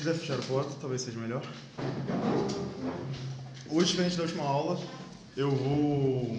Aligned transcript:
quiser 0.00 0.14
fechar 0.14 0.38
a 0.38 0.42
porta, 0.42 0.70
talvez 0.80 1.02
seja 1.02 1.18
melhor. 1.18 1.42
Hoje, 3.70 3.90
diferente 3.90 4.16
da 4.16 4.22
última 4.22 4.44
aula, 4.44 4.80
eu 5.36 5.50
vou 5.50 6.38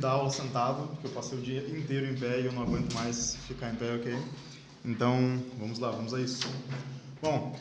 dar 0.00 0.10
aula 0.10 0.28
sentado, 0.28 0.88
porque 0.88 1.06
eu 1.06 1.10
passei 1.12 1.38
o 1.38 1.40
dia 1.40 1.60
inteiro 1.68 2.10
em 2.10 2.16
pé 2.16 2.40
e 2.40 2.46
eu 2.46 2.52
não 2.52 2.62
aguento 2.62 2.92
mais 2.94 3.36
ficar 3.46 3.70
em 3.70 3.76
pé, 3.76 3.94
ok? 3.94 4.18
Então, 4.84 5.40
vamos 5.56 5.78
lá, 5.78 5.92
vamos 5.92 6.12
a 6.14 6.20
isso. 6.20 6.48
Bom, 7.22 7.56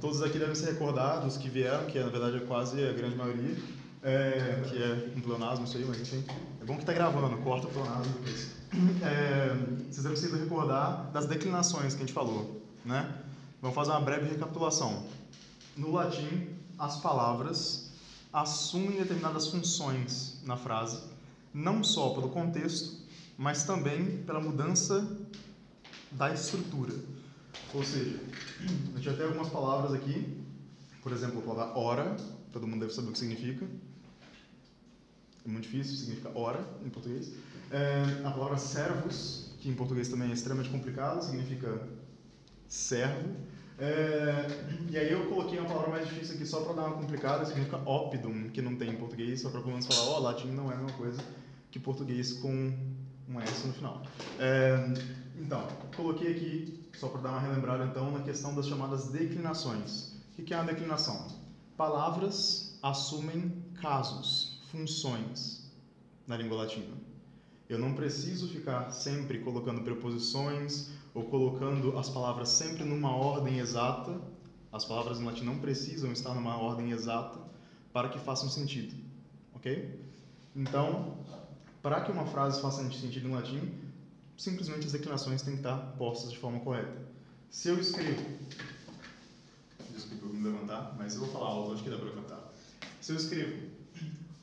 todos 0.00 0.22
aqui 0.22 0.38
devem 0.38 0.54
se 0.54 0.66
recordar 0.66 1.20
dos 1.20 1.36
que 1.36 1.48
vieram, 1.48 1.86
que 1.86 1.98
na 1.98 2.08
verdade 2.08 2.36
é 2.36 2.40
quase 2.40 2.80
a 2.86 2.92
grande 2.92 3.16
maioria, 3.16 3.56
é, 4.04 4.62
que 4.68 4.80
é 4.80 5.10
um 5.16 5.20
pleonasmo 5.20 5.64
isso 5.64 5.78
aí, 5.78 5.84
mas 5.84 6.00
enfim. 6.00 6.24
É 6.60 6.64
bom 6.64 6.74
que 6.74 6.82
está 6.82 6.92
gravando, 6.92 7.36
corta 7.38 7.66
o 7.66 7.70
pleonasmo 7.72 8.12
depois. 8.20 8.52
É, 9.02 9.52
vocês 9.90 10.04
devem 10.04 10.16
se 10.16 10.30
recordar 10.30 11.10
das 11.10 11.26
declinações 11.26 11.94
que 11.94 12.04
a 12.04 12.06
gente 12.06 12.14
falou, 12.14 12.62
né? 12.84 13.19
Vamos 13.60 13.74
fazer 13.74 13.90
uma 13.90 14.00
breve 14.00 14.28
recapitulação. 14.28 15.04
No 15.76 15.92
latim, 15.92 16.48
as 16.78 16.96
palavras 16.96 17.90
assumem 18.32 18.96
determinadas 18.96 19.48
funções 19.48 20.40
na 20.44 20.56
frase, 20.56 21.02
não 21.52 21.84
só 21.84 22.10
pelo 22.10 22.30
contexto, 22.30 23.02
mas 23.36 23.64
também 23.64 24.22
pela 24.22 24.40
mudança 24.40 25.18
da 26.12 26.32
estrutura. 26.32 26.94
Ou 27.74 27.84
seja, 27.84 28.18
a 28.94 28.98
gente 28.98 29.16
tem 29.16 29.26
algumas 29.26 29.50
palavras 29.50 29.92
aqui, 29.92 30.42
por 31.02 31.12
exemplo, 31.12 31.40
a 31.40 31.42
palavra 31.42 31.78
hora, 31.78 32.16
todo 32.52 32.66
mundo 32.66 32.80
deve 32.80 32.94
saber 32.94 33.10
o 33.10 33.12
que 33.12 33.18
significa. 33.18 33.66
É 35.44 35.48
muito 35.48 35.64
difícil, 35.64 35.96
significa 35.96 36.30
hora 36.34 36.66
em 36.84 36.88
português. 36.88 37.32
É, 37.70 38.22
a 38.24 38.30
palavra 38.30 38.56
servos, 38.56 39.54
que 39.60 39.68
em 39.68 39.74
português 39.74 40.08
também 40.08 40.30
é 40.30 40.32
extremamente 40.32 40.70
complicado, 40.70 41.22
significa 41.22 41.86
servo. 42.68 43.36
É, 43.80 44.46
e 44.90 44.98
aí 44.98 45.10
eu 45.10 45.26
coloquei 45.30 45.58
uma 45.58 45.66
palavra 45.66 45.90
mais 45.90 46.06
difícil 46.06 46.34
aqui 46.34 46.44
só 46.44 46.60
para 46.60 46.74
dar 46.74 46.84
uma 46.84 46.96
complicada, 46.98 47.46
significa 47.46 47.78
opidum, 47.88 48.50
que 48.50 48.60
não 48.60 48.76
tem 48.76 48.90
em 48.90 48.96
português, 48.96 49.40
só 49.40 49.48
para 49.48 49.60
pelo 49.60 49.72
menos 49.72 49.86
falar, 49.86 50.10
ó, 50.10 50.18
oh, 50.18 50.20
latim 50.20 50.48
não 50.48 50.70
é 50.70 50.74
a 50.74 50.76
mesma 50.76 50.92
coisa 50.98 51.22
que 51.70 51.78
português 51.78 52.34
com 52.34 52.74
um 53.28 53.40
S 53.40 53.66
no 53.66 53.72
final. 53.72 54.02
É, 54.38 54.92
então, 55.34 55.66
coloquei 55.96 56.32
aqui, 56.32 56.88
só 56.94 57.08
para 57.08 57.22
dar 57.22 57.30
uma 57.30 57.40
relembrada 57.40 57.84
então, 57.84 58.10
na 58.10 58.20
questão 58.20 58.54
das 58.54 58.66
chamadas 58.66 59.08
declinações. 59.08 60.12
O 60.38 60.42
que 60.42 60.52
é 60.52 60.56
uma 60.56 60.66
declinação? 60.66 61.26
Palavras 61.76 62.78
assumem 62.82 63.64
casos, 63.80 64.60
funções 64.70 65.70
na 66.26 66.36
língua 66.36 66.58
latina. 66.58 67.09
Eu 67.70 67.78
não 67.78 67.94
preciso 67.94 68.48
ficar 68.48 68.90
sempre 68.90 69.38
colocando 69.38 69.82
preposições 69.82 70.88
ou 71.14 71.26
colocando 71.26 71.96
as 71.96 72.10
palavras 72.10 72.48
sempre 72.48 72.82
numa 72.82 73.14
ordem 73.14 73.60
exata. 73.60 74.20
As 74.72 74.84
palavras 74.84 75.20
em 75.20 75.24
latim 75.24 75.44
não 75.44 75.60
precisam 75.60 76.10
estar 76.10 76.34
numa 76.34 76.58
ordem 76.58 76.90
exata 76.90 77.38
para 77.92 78.08
que 78.08 78.18
façam 78.18 78.50
sentido, 78.50 78.96
ok? 79.54 80.00
Então, 80.56 81.16
para 81.80 82.00
que 82.00 82.10
uma 82.10 82.26
frase 82.26 82.60
faça 82.60 82.82
sentido 82.90 83.28
em 83.28 83.32
latim, 83.32 83.72
simplesmente 84.36 84.86
as 84.86 84.92
declinações 84.92 85.40
têm 85.40 85.54
que 85.54 85.60
estar 85.60 85.76
postas 85.96 86.32
de 86.32 86.38
forma 86.38 86.58
correta. 86.58 87.06
Se 87.50 87.68
eu 87.68 87.78
escrevo, 87.78 88.20
desculpa 89.94 90.26
eu 90.26 90.32
me 90.32 90.42
levantar, 90.42 90.96
mas 90.98 91.14
eu 91.14 91.20
vou 91.20 91.30
falar 91.30 91.46
alto, 91.46 91.74
acho 91.74 91.84
que 91.84 91.90
dá 91.90 91.98
para 91.98 92.10
cantar. 92.10 92.52
Se 93.00 93.12
eu 93.12 93.16
escrevo, 93.16 93.70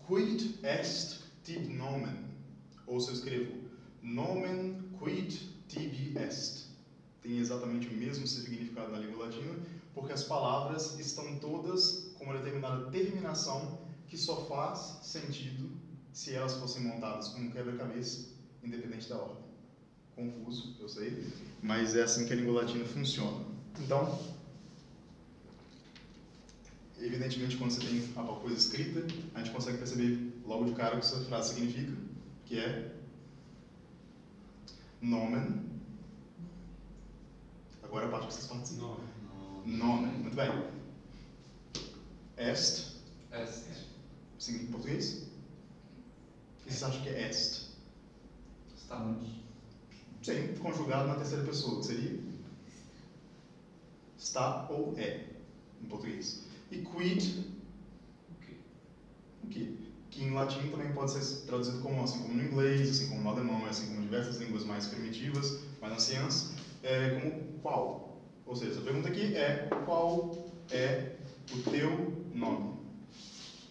quid 0.07 0.59
est 0.63 1.23
tib 1.43 1.67
nomen, 1.73 2.26
ou 2.87 2.99
se 2.99 3.09
eu 3.09 3.13
escrevo 3.13 3.51
nomen 4.01 4.89
quid 4.97 5.37
tibi 5.67 6.17
est, 6.17 6.67
tem 7.21 7.37
exatamente 7.37 7.87
o 7.89 7.93
mesmo 7.93 8.25
significado 8.25 8.91
na 8.91 8.99
língua 8.99 9.25
latina, 9.25 9.53
porque 9.93 10.13
as 10.13 10.23
palavras 10.23 10.97
estão 10.97 11.37
todas 11.39 12.13
com 12.17 12.23
uma 12.23 12.37
determinada 12.37 12.89
terminação 12.89 13.79
que 14.07 14.17
só 14.17 14.45
faz 14.45 14.99
sentido 15.01 15.69
se 16.13 16.33
elas 16.33 16.53
fossem 16.53 16.83
montadas 16.83 17.27
como 17.27 17.45
um 17.45 17.51
quebra-cabeça, 17.51 18.29
independente 18.63 19.09
da 19.09 19.17
ordem. 19.17 19.43
Confuso, 20.15 20.75
eu 20.79 20.87
sei, 20.87 21.31
mas 21.61 21.95
é 21.95 22.03
assim 22.03 22.25
que 22.25 22.33
a 22.33 22.35
língua 22.35 22.61
latina 22.61 22.85
funciona. 22.85 23.45
Então, 23.77 24.17
evidentemente, 26.97 27.57
quando 27.57 27.71
você 27.71 27.81
tem 27.81 28.01
alguma 28.15 28.39
coisa 28.39 28.57
escrita, 28.57 29.05
a 29.35 29.39
gente 29.39 29.51
consegue 29.51 29.77
perceber 29.77 30.33
logo 30.43 30.65
de 30.65 30.71
cara 30.71 30.95
o 30.95 30.99
que 30.99 31.05
essa 31.05 31.19
frase 31.21 31.53
significa 31.53 32.06
que 32.47 32.59
é 32.59 32.95
nomen. 35.01 35.65
Agora 37.83 38.07
a 38.07 38.09
parte 38.09 38.27
que 38.27 38.33
vocês 38.33 38.47
participam. 38.47 38.97
Nomen. 39.65 40.13
Muito 40.19 40.35
bem. 40.35 40.49
Est. 42.37 42.95
Est. 43.33 43.67
Em 44.49 44.67
português? 44.67 45.27
O 46.61 46.63
que 46.63 46.71
vocês 46.71 46.83
acham 46.83 47.01
que 47.01 47.09
é 47.09 47.29
est? 47.29 47.67
Estamos. 48.77 49.27
Sim, 50.23 50.55
conjugado 50.61 51.09
na 51.09 51.15
terceira 51.15 51.43
pessoa. 51.43 51.81
Que 51.81 51.87
seria? 51.87 52.19
Está 54.17 54.69
ou 54.69 54.97
é, 54.97 55.25
em 55.81 55.85
português. 55.87 56.45
E 56.71 56.77
quid? 56.77 57.45
O 58.31 58.35
quê? 58.39 58.57
O 59.43 59.47
que? 59.47 59.86
Que 60.17 60.23
em 60.23 60.31
latim 60.31 60.67
também 60.69 60.91
pode 60.93 61.11
ser 61.11 61.45
traduzido 61.45 61.77
como 61.79 62.03
assim 62.03 62.19
como 62.23 62.33
no 62.33 62.43
inglês, 62.43 62.89
assim 62.89 63.09
como 63.09 63.21
no 63.21 63.29
alemão, 63.29 63.63
assim 63.67 63.85
como 63.87 64.01
diversas 64.01 64.37
línguas 64.37 64.65
mais 64.65 64.87
primitivas, 64.87 65.59
mais 65.79 65.93
anciãs, 65.93 66.53
é, 66.81 67.19
como 67.19 67.59
qual. 67.61 68.17
Ou 68.43 68.55
seja, 68.55 68.79
a 68.79 68.83
pergunta 68.83 69.09
aqui 69.09 69.35
é 69.35 69.69
qual 69.85 70.31
é 70.71 71.17
o 71.53 71.69
teu 71.69 72.25
nome? 72.33 72.77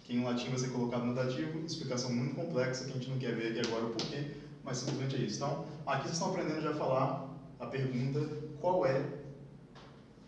Que 0.04 0.14
em 0.14 0.22
latim 0.22 0.50
vai 0.50 0.58
ser 0.58 0.68
colocado 0.68 1.04
no 1.04 1.14
dativo, 1.14 1.66
explicação 1.66 2.12
muito 2.12 2.36
complexa 2.36 2.84
que 2.84 2.92
a 2.92 2.94
gente 2.94 3.10
não 3.10 3.18
quer 3.18 3.34
ver 3.34 3.58
aqui 3.58 3.68
agora 3.68 3.86
o 3.86 3.90
porquê, 3.90 4.30
mas 4.62 4.78
simplesmente 4.78 5.16
é 5.16 5.18
isso. 5.18 5.36
Então, 5.36 5.64
aqui 5.84 6.02
vocês 6.02 6.12
estão 6.12 6.28
aprendendo 6.28 6.60
já 6.60 6.70
a 6.70 6.74
falar 6.74 7.28
a 7.58 7.66
pergunta 7.66 8.20
qual 8.60 8.86
é 8.86 9.04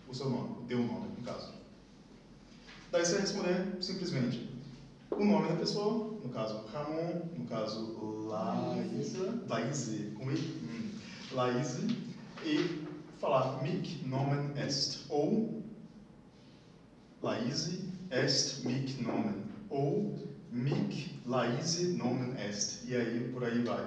o 0.08 0.14
seu 0.14 0.28
nome, 0.28 0.62
o 0.62 0.64
teu 0.66 0.78
nome, 0.78 1.10
no 1.16 1.24
caso. 1.24 1.52
Daí 2.90 3.04
você 3.04 3.12
vai 3.12 3.20
responder 3.20 3.76
simplesmente 3.80 4.58
o 5.10 5.24
nome 5.24 5.48
da 5.48 5.56
pessoa, 5.56 6.07
no 6.28 6.34
caso 6.34 6.64
Ramon, 6.72 7.22
no 7.34 7.44
caso 7.46 8.26
Laísa, 8.28 9.42
Laíse, 9.48 10.12
com 10.14 10.30
I, 10.30 10.36
hum, 10.36 10.90
Laíse, 11.32 11.86
e 12.44 12.86
falar 13.18 13.62
mic 13.62 14.04
nomen 14.06 14.52
est, 14.56 15.06
ou 15.08 15.62
Laíse 17.22 17.80
est 18.10 18.62
mic 18.64 19.00
nomen, 19.00 19.42
ou 19.70 20.14
mic 20.52 21.18
Laíse 21.24 21.94
nomen 21.96 22.36
est, 22.36 22.86
e 22.86 22.94
aí 22.94 23.30
por 23.32 23.44
aí 23.44 23.62
vai, 23.62 23.86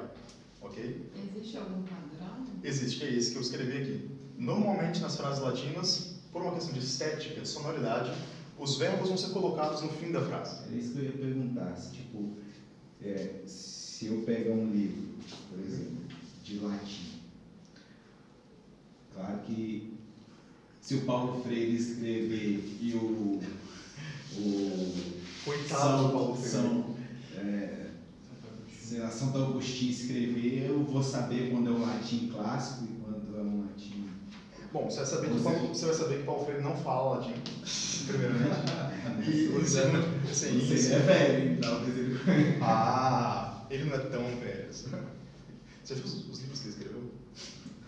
ok? 0.62 1.10
Existe 1.16 1.58
algum 1.58 1.84
padrão? 1.84 2.44
Existe, 2.64 3.00
que 3.00 3.06
é 3.06 3.14
esse 3.14 3.32
que 3.32 3.38
eu 3.38 3.42
escrevi 3.42 3.78
aqui. 3.78 4.10
Normalmente 4.36 5.00
nas 5.00 5.16
frases 5.16 5.44
latinas, 5.44 6.16
por 6.32 6.42
uma 6.42 6.54
questão 6.54 6.74
de 6.74 6.80
estética, 6.80 7.40
de 7.40 7.48
sonoridade, 7.48 8.12
os 8.62 8.78
verbos 8.78 9.10
vão 9.10 9.18
ser 9.18 9.30
colocados 9.30 9.82
no 9.82 9.90
fim 9.90 10.12
da 10.12 10.22
frase. 10.22 10.72
É 10.72 10.78
isso 10.78 10.94
que 10.94 11.00
eu 11.00 11.06
ia 11.06 11.12
perguntar, 11.14 11.76
se, 11.76 11.94
tipo, 11.94 12.38
é, 13.02 13.42
se 13.48 14.06
eu 14.06 14.22
pegar 14.22 14.52
um 14.52 14.72
livro, 14.72 15.16
por 15.50 15.60
exemplo, 15.60 15.98
de 16.44 16.60
latim, 16.60 17.22
claro 19.16 19.40
que 19.40 19.98
se 20.80 20.96
o 20.96 21.06
Paulo 21.06 21.42
Freire 21.42 21.76
escrever 21.76 22.78
e 22.80 22.94
o, 22.94 23.42
o 24.38 24.94
Coitado 25.44 25.82
São, 25.82 26.08
do 26.08 26.14
Paulo 26.14 26.36
Freire. 26.36 26.52
São, 26.52 26.96
é, 27.38 27.88
sei 28.80 29.00
lá, 29.00 29.10
Santo 29.10 29.38
Agostinho 29.40 29.92
escrever, 29.92 30.68
eu 30.68 30.84
vou 30.84 31.02
saber 31.02 31.50
quando 31.50 31.70
é 31.70 31.72
um 31.72 31.82
latim 31.82 32.28
clássico 32.28 32.84
e 32.84 33.02
quando 33.02 33.36
é 33.36 33.42
um 33.42 33.62
latim 33.62 34.08
Bom, 34.72 34.90
você 34.90 34.98
vai 34.98 35.06
saber 35.06 35.30
que, 35.32 35.40
Paulo, 35.42 35.68
você 35.68 35.86
vai 35.86 35.96
saber 35.96 36.18
que 36.20 36.24
Paulo 36.24 36.46
Freire 36.46 36.64
não 36.64 36.76
fala 36.78 37.18
latim, 37.18 37.34
primeiramente. 38.08 39.30
E 39.30 39.48
o 39.50 39.66
segundo, 39.66 40.30
assim, 40.30 40.60
Você 40.60 40.94
é 40.94 41.00
velho, 41.00 41.54
então, 41.54 41.82
Ah, 42.62 43.64
ele 43.70 43.86
não 43.86 43.96
é 43.96 44.00
tão 44.00 44.24
velho 44.40 44.70
assim. 44.70 44.90
Você 45.84 45.96
viu 45.96 46.06
os, 46.06 46.30
os 46.30 46.40
livros 46.40 46.60
que 46.60 46.68
ele 46.68 46.76
escreveu? 46.76 47.12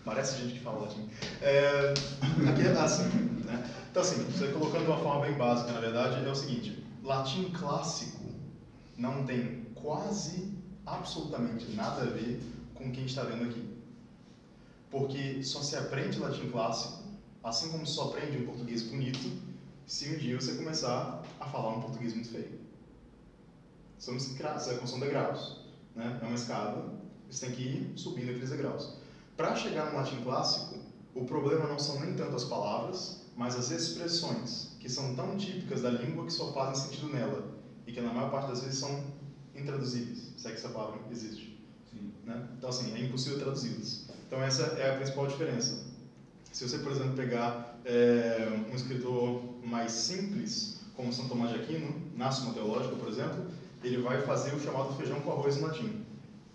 Parece 0.04 0.42
gente 0.42 0.54
que 0.54 0.60
fala 0.60 0.82
latim. 0.82 1.08
É, 1.40 1.94
aqui 2.50 2.66
é 2.66 2.70
assim, 2.72 3.08
né? 3.44 3.64
Então 3.90 4.02
assim, 4.02 4.22
você 4.24 4.48
colocando 4.48 4.84
de 4.84 4.90
uma 4.90 4.98
forma 4.98 5.24
bem 5.24 5.34
básica, 5.34 5.72
na 5.72 5.80
verdade, 5.80 6.22
é 6.22 6.30
o 6.30 6.34
seguinte, 6.34 6.84
latim 7.02 7.50
clássico 7.50 8.24
não 8.98 9.24
tem 9.24 9.66
quase, 9.74 10.52
absolutamente 10.84 11.70
nada 11.74 12.02
a 12.02 12.06
ver 12.06 12.42
com 12.74 12.84
o 12.84 12.90
que 12.90 12.98
a 12.98 13.00
gente 13.00 13.08
está 13.08 13.22
vendo 13.22 13.44
aqui. 13.44 13.73
Porque 14.94 15.42
só 15.42 15.60
se 15.60 15.74
aprende 15.74 16.20
latim 16.20 16.48
clássico, 16.50 17.02
assim 17.42 17.68
como 17.68 17.84
só 17.84 18.10
aprende 18.10 18.38
um 18.38 18.46
português 18.46 18.84
bonito, 18.84 19.28
se 19.84 20.08
um 20.08 20.16
dia 20.16 20.40
você 20.40 20.54
começar 20.54 21.20
a 21.40 21.46
falar 21.46 21.70
um 21.70 21.80
português 21.80 22.14
muito 22.14 22.28
feio. 22.28 22.60
São, 23.98 24.16
são 24.20 25.00
degraus, 25.00 25.64
né? 25.96 26.16
É 26.22 26.24
uma 26.24 26.36
escada, 26.36 26.92
você 27.28 27.46
tem 27.46 27.56
que 27.56 27.62
ir 27.62 27.92
subindo 27.96 28.30
aqueles 28.30 28.50
degraus. 28.50 28.92
Para 29.36 29.56
chegar 29.56 29.90
no 29.90 29.98
latim 29.98 30.22
clássico, 30.22 30.76
o 31.12 31.24
problema 31.24 31.66
não 31.66 31.80
são 31.80 31.98
nem 31.98 32.14
tanto 32.14 32.36
as 32.36 32.44
palavras, 32.44 33.20
mas 33.34 33.56
as 33.56 33.72
expressões, 33.72 34.76
que 34.78 34.88
são 34.88 35.16
tão 35.16 35.36
típicas 35.36 35.82
da 35.82 35.90
língua 35.90 36.24
que 36.24 36.32
só 36.32 36.52
fazem 36.52 36.84
sentido 36.84 37.12
nela 37.12 37.52
e 37.84 37.90
que 37.90 38.00
na 38.00 38.12
maior 38.12 38.30
parte 38.30 38.46
das 38.46 38.62
vezes 38.62 38.78
são 38.78 39.06
intraduzíveis, 39.56 40.34
se 40.36 40.46
é 40.46 40.50
que 40.52 40.56
essa 40.56 40.68
palavra 40.68 41.00
existe. 41.10 41.52
Né? 42.24 42.48
Então, 42.56 42.70
assim, 42.70 42.94
é 42.94 43.00
impossível 43.00 43.40
traduzi-las. 43.40 44.13
Então, 44.26 44.42
essa 44.42 44.62
é 44.78 44.92
a 44.92 44.96
principal 44.96 45.26
diferença. 45.26 45.84
Se 46.52 46.68
você, 46.68 46.78
por 46.78 46.92
exemplo, 46.92 47.14
pegar 47.14 47.78
é, 47.84 48.48
um 48.70 48.74
escritor 48.74 49.42
mais 49.64 49.92
simples, 49.92 50.80
como 50.94 51.12
São 51.12 51.28
Tomás 51.28 51.50
de 51.50 51.60
Aquino, 51.60 51.94
na 52.16 52.30
Suma 52.30 52.54
Teológica, 52.54 52.94
por 52.96 53.08
exemplo, 53.08 53.46
ele 53.82 53.98
vai 53.98 54.22
fazer 54.22 54.54
o 54.54 54.60
chamado 54.60 54.94
feijão 54.94 55.20
com 55.20 55.32
arroz 55.32 55.56
em 55.56 55.60
latim. 55.60 56.04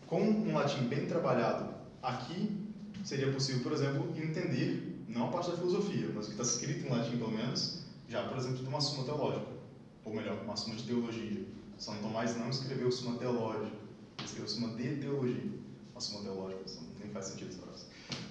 Com 0.08 0.22
um 0.22 0.54
latim 0.54 0.88
bem 0.88 1.06
trabalhado 1.06 1.70
aqui, 2.02 2.58
seria 3.04 3.32
possível, 3.32 3.62
por 3.62 3.74
exemplo, 3.74 4.12
entender, 4.16 5.04
não 5.08 5.28
a 5.28 5.32
parte 5.32 5.52
da 5.52 5.58
filosofia, 5.58 6.10
mas 6.16 6.26
o 6.26 6.30
que 6.30 6.42
está 6.42 6.44
escrito 6.44 6.88
em 6.88 6.90
latim, 6.90 7.18
pelo 7.18 7.32
menos, 7.32 7.84
já, 8.08 8.24
por 8.24 8.38
exemplo, 8.38 8.58
de 8.58 8.68
uma 8.68 8.82
Suma 8.82 9.04
Teológica. 9.04 9.60
Ou 10.06 10.14
melhor, 10.16 10.42
uma 10.44 10.56
Suma 10.56 10.76
de 10.76 10.84
Teologia. 10.84 11.46
São 11.78 11.96
Tomás 11.98 12.36
não 12.38 12.50
escreveu 12.50 12.92
Suma 12.92 13.18
Teológica, 13.18 13.76
ele 14.18 14.26
escreveu 14.26 14.48
Suma 14.48 14.70
de 14.76 14.96
Teologia. 14.96 15.52
Uma 15.92 16.02
Suma 16.02 16.24
Teológica, 16.24 16.64
nem 17.10 17.14
faz 17.14 17.26
sentido 17.26 17.50
essa 17.50 17.62
frase. 17.62 17.86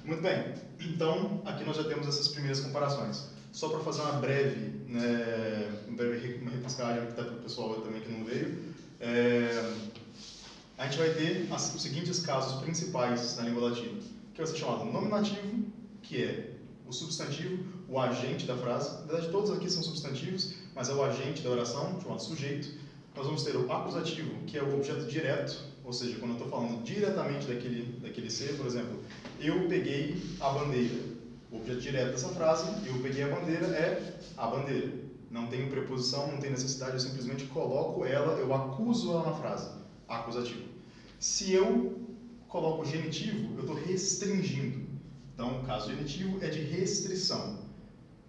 Muito 0.05 0.23
bem, 0.23 0.55
então 0.81 1.43
aqui 1.45 1.65
nós 1.65 1.77
já 1.77 1.85
temos 1.85 2.07
essas 2.07 2.29
primeiras 2.29 2.61
comparações. 2.61 3.27
Só 3.53 3.69
para 3.69 3.81
fazer 3.81 4.03
uma 4.03 4.13
breve, 4.13 4.57
né, 4.87 5.83
uma 5.87 5.97
breve 5.97 6.39
repescagem 6.45 7.03
até 7.03 7.23
para 7.23 7.35
o 7.35 7.43
pessoal 7.43 7.75
também 7.81 8.01
que 8.01 8.11
não 8.11 8.25
veio, 8.25 8.59
é, 9.01 9.75
a 10.77 10.85
gente 10.85 10.99
vai 10.99 11.11
ter 11.11 11.49
as, 11.51 11.75
os 11.75 11.83
seguintes 11.83 12.21
casos 12.21 12.63
principais 12.63 13.37
na 13.37 13.43
língua 13.45 13.71
latina, 13.71 14.01
que 14.33 14.39
vai 14.39 14.47
ser 14.47 14.57
chamado 14.57 14.85
nominativo, 14.85 15.65
que 16.03 16.23
é 16.23 16.55
o 16.87 16.93
substantivo, 16.93 17.65
o 17.89 17.99
agente 17.99 18.47
da 18.47 18.57
frase. 18.57 19.01
Na 19.01 19.13
verdade, 19.13 19.31
todos 19.31 19.51
aqui 19.51 19.69
são 19.71 19.83
substantivos, 19.83 20.55
mas 20.75 20.89
é 20.89 20.95
o 20.95 21.03
agente 21.03 21.43
da 21.43 21.51
oração, 21.51 22.01
chamado 22.01 22.23
sujeito. 22.23 22.69
Nós 23.15 23.27
vamos 23.27 23.43
ter 23.43 23.57
o 23.57 23.71
acusativo, 23.71 24.31
que 24.47 24.57
é 24.57 24.63
o 24.63 24.75
objeto 24.75 25.05
direto, 25.07 25.59
ou 25.89 25.93
seja, 25.95 26.19
quando 26.19 26.33
eu 26.33 26.37
estou 26.37 26.51
falando 26.51 26.85
diretamente 26.85 27.47
daquele, 27.47 27.99
daquele 28.03 28.31
ser, 28.31 28.59
por 28.59 28.67
exemplo, 28.67 29.01
eu 29.41 29.67
peguei 29.69 30.23
a 30.39 30.51
bandeira. 30.51 31.01
O 31.51 31.57
objeto 31.57 31.81
direto 31.81 32.11
dessa 32.11 32.29
frase, 32.29 32.87
eu 32.87 33.01
peguei 33.01 33.23
a 33.23 33.35
bandeira, 33.35 33.67
é 33.69 34.19
a 34.37 34.47
bandeira. 34.49 34.93
Não 35.31 35.47
tem 35.47 35.67
preposição, 35.71 36.31
não 36.31 36.37
tem 36.37 36.51
necessidade, 36.51 36.93
eu 36.93 37.01
simplesmente 37.01 37.45
coloco 37.47 38.05
ela, 38.05 38.35
eu 38.35 38.53
acuso 38.53 39.13
ela 39.13 39.31
na 39.31 39.37
frase. 39.37 39.71
Acusativo. 40.07 40.69
Se 41.19 41.55
eu 41.55 41.99
coloco 42.49 42.85
genitivo, 42.85 43.55
eu 43.55 43.61
estou 43.61 43.75
restringindo. 43.75 44.87
Então, 45.33 45.63
o 45.63 45.65
caso 45.65 45.91
genitivo 45.91 46.37
é 46.45 46.51
de 46.51 46.61
restrição. 46.61 47.61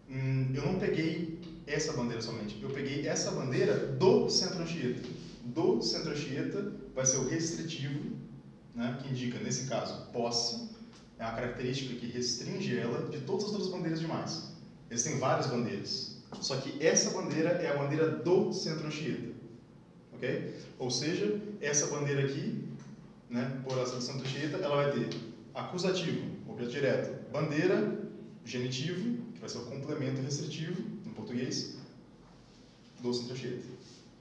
Hum, 0.09 0.53
eu 0.55 0.65
não 0.65 0.79
peguei 0.79 1.37
essa 1.67 1.91
bandeira 1.91 2.21
somente, 2.21 2.57
eu 2.61 2.69
peguei 2.69 3.05
essa 3.05 3.31
bandeira 3.31 3.75
do 3.75 4.29
centro 4.29 4.63
anchieta. 4.63 5.01
Do 5.53 5.81
centro 5.81 6.11
anchieta 6.11 6.73
vai 6.93 7.05
ser 7.05 7.17
o 7.17 7.27
restritivo, 7.27 8.11
né, 8.75 8.99
que 9.01 9.09
indica, 9.09 9.39
nesse 9.39 9.67
caso, 9.67 10.05
posse, 10.11 10.69
é 11.17 11.23
uma 11.23 11.33
característica 11.33 11.95
que 11.95 12.05
restringe 12.07 12.77
ela 12.77 13.09
de 13.09 13.19
todas 13.21 13.45
as 13.45 13.51
outras 13.51 13.69
bandeiras 13.69 13.99
demais. 13.99 14.53
Eles 14.89 15.03
têm 15.03 15.17
várias 15.17 15.47
bandeiras, 15.47 16.17
só 16.39 16.57
que 16.57 16.83
essa 16.85 17.09
bandeira 17.09 17.49
é 17.49 17.69
a 17.69 17.77
bandeira 17.77 18.09
do 18.09 18.53
centro 18.53 18.87
anchieta, 18.87 19.33
ok? 20.13 20.55
Ou 20.77 20.91
seja, 20.91 21.41
essa 21.59 21.87
bandeira 21.87 22.25
aqui, 22.25 22.63
né, 23.29 23.61
por 23.63 23.77
essa 23.79 23.95
do 23.95 24.01
centro 24.01 24.21
anchieta, 24.21 24.57
ela 24.57 24.75
vai 24.75 24.91
ter 24.91 25.19
acusativo, 25.53 26.25
objeto 26.47 26.71
direto, 26.71 27.31
bandeira, 27.31 27.99
genitivo, 28.45 29.17
que 29.33 29.39
vai 29.39 29.49
ser 29.49 29.57
o 29.57 29.65
complemento 29.65 30.21
restritivo, 30.21 30.81
em 31.05 31.11
português, 31.11 31.75
do 33.01 33.13
centro 33.13 33.33
anchieta. 33.33 33.63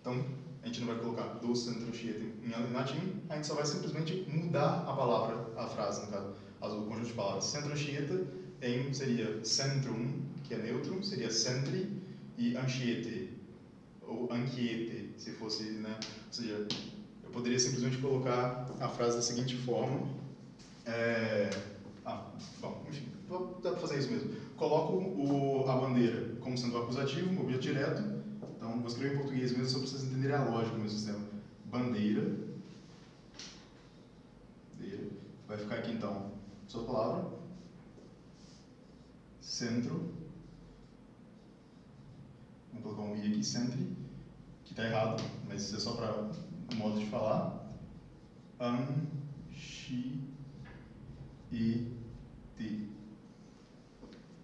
Então, 0.00 0.24
a 0.62 0.66
gente 0.66 0.80
não 0.80 0.88
vai 0.88 0.98
colocar 0.98 1.24
do 1.34 1.54
centro 1.54 1.88
anchieta 1.88 2.24
em 2.42 2.72
latim, 2.72 3.22
a 3.28 3.36
gente 3.36 3.46
só 3.46 3.54
vai 3.54 3.64
simplesmente 3.64 4.24
mudar 4.28 4.84
a 4.86 4.92
palavra, 4.92 5.46
a 5.56 5.66
frase, 5.66 6.02
no 6.02 6.08
caso 6.08 6.34
o 6.80 6.86
conjunto 6.86 7.06
de 7.06 7.12
palavras 7.12 7.44
centro 7.44 7.72
anchieta 7.72 8.20
em 8.60 8.92
seria 8.92 9.44
centrum, 9.44 10.20
que 10.44 10.54
é 10.54 10.58
neutro, 10.58 11.02
seria 11.04 11.30
centri, 11.30 11.88
e 12.36 12.56
anchiete, 12.56 13.36
ou 14.02 14.28
anchiete, 14.32 15.12
se 15.16 15.32
fosse, 15.32 15.64
né? 15.64 15.98
Ou 16.26 16.32
seja, 16.32 16.66
eu 17.22 17.30
poderia 17.30 17.58
simplesmente 17.58 17.98
colocar 17.98 18.66
a 18.80 18.88
frase 18.88 19.16
da 19.16 19.22
seguinte 19.22 19.56
forma. 19.56 20.08
É, 20.86 21.50
ah, 22.04 22.24
bom, 22.60 22.84
enfim, 22.88 23.06
dá 23.62 23.72
para 23.72 23.80
fazer 23.80 23.98
isso 23.98 24.10
mesmo. 24.10 24.30
Coloco 24.56 24.94
o, 24.94 25.68
a 25.68 25.76
bandeira 25.76 26.36
como 26.40 26.56
sendo 26.56 26.78
acusativo, 26.78 27.42
objeto 27.42 27.62
direto. 27.62 28.17
Então, 28.68 28.80
vou 28.80 28.88
escrever 28.88 29.14
em 29.14 29.18
português 29.18 29.52
mesmo, 29.52 29.66
só 29.66 29.78
para 29.78 29.88
vocês 29.88 30.04
entenderem 30.04 30.36
a 30.36 30.44
lógica 30.44 30.76
do 30.76 30.80
meu 30.80 30.90
sistema. 30.90 31.20
Bandeira. 31.64 32.36
bandeira. 34.74 35.08
Vai 35.46 35.56
ficar 35.56 35.76
aqui, 35.76 35.92
então, 35.92 36.32
sua 36.66 36.84
palavra. 36.84 37.30
Centro. 39.40 40.12
Vamos 42.70 42.82
colocar 42.82 43.02
um 43.02 43.16
i 43.16 43.32
aqui, 43.32 43.42
centro, 43.42 43.78
que 44.66 44.72
está 44.72 44.84
errado, 44.84 45.22
mas 45.48 45.62
isso 45.62 45.76
é 45.76 45.80
só 45.80 45.92
para 45.92 46.30
modo 46.76 47.00
de 47.00 47.06
falar. 47.06 47.66
Anchi 48.60 50.20
e 51.50 51.90
ti. 52.58 52.97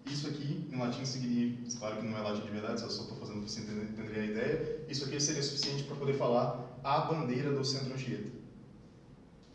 Isso 0.06 0.28
aqui, 0.28 0.68
em 0.70 0.76
latim, 0.76 1.04
significa, 1.04 1.78
claro 1.78 1.96
que 1.96 2.06
não 2.06 2.18
é 2.18 2.20
latim 2.20 2.42
de 2.42 2.50
verdade, 2.50 2.80
só 2.80 2.86
estou 2.86 3.16
fazendo 3.16 3.38
para 3.38 3.48
você 3.48 3.60
entender, 3.60 4.20
a 4.20 4.24
ideia. 4.24 4.84
Isso 4.88 5.06
aqui 5.06 5.18
seria 5.18 5.42
suficiente 5.42 5.84
para 5.84 5.96
poder 5.96 6.14
falar 6.14 6.78
a 6.84 7.00
bandeira 7.00 7.50
do 7.52 7.64
centro 7.64 7.94
anchieta. 7.94 8.28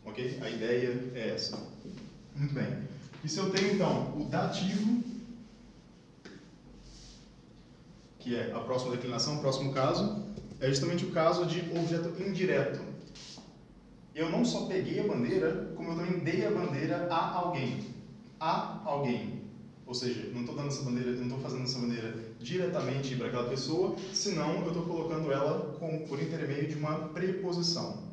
Ok? 0.04 0.38
A 0.42 0.50
ideia 0.50 1.10
é 1.14 1.30
essa. 1.30 1.56
Muito 2.34 2.52
bem. 2.52 2.66
E 3.22 3.28
se 3.28 3.38
eu 3.38 3.50
tenho 3.50 3.74
então 3.74 4.18
o 4.20 4.24
dativo, 4.24 5.02
que 8.18 8.34
é 8.34 8.52
a 8.52 8.60
próxima 8.60 8.92
declinação, 8.92 9.36
o 9.36 9.40
próximo 9.40 9.72
caso, 9.72 10.24
é 10.58 10.68
justamente 10.68 11.04
o 11.04 11.12
caso 11.12 11.46
de 11.46 11.60
objeto 11.78 12.20
indireto. 12.20 12.80
Eu 14.14 14.30
não 14.30 14.44
só 14.44 14.66
peguei 14.66 14.98
a 15.00 15.06
bandeira, 15.06 15.72
como 15.76 15.92
eu 15.92 15.96
também 15.96 16.18
dei 16.20 16.44
a 16.44 16.50
bandeira 16.50 17.06
a 17.08 17.34
alguém. 17.34 17.94
A 18.38 18.82
alguém. 18.84 19.39
Ou 19.90 19.94
seja, 19.94 20.30
não 20.32 20.42
estou 20.42 20.54
dando 20.54 20.68
essa 20.68 20.84
bandeira, 20.84 21.10
não 21.10 21.24
estou 21.24 21.40
fazendo 21.40 21.64
essa 21.64 21.80
bandeira 21.80 22.14
diretamente 22.38 23.16
para 23.16 23.26
aquela 23.26 23.48
pessoa, 23.48 23.96
senão 24.14 24.60
eu 24.60 24.68
estou 24.68 24.84
colocando 24.84 25.32
ela 25.32 25.76
com, 25.80 26.06
por 26.06 26.22
intermédio 26.22 26.68
de 26.68 26.74
uma 26.76 27.08
preposição. 27.08 28.04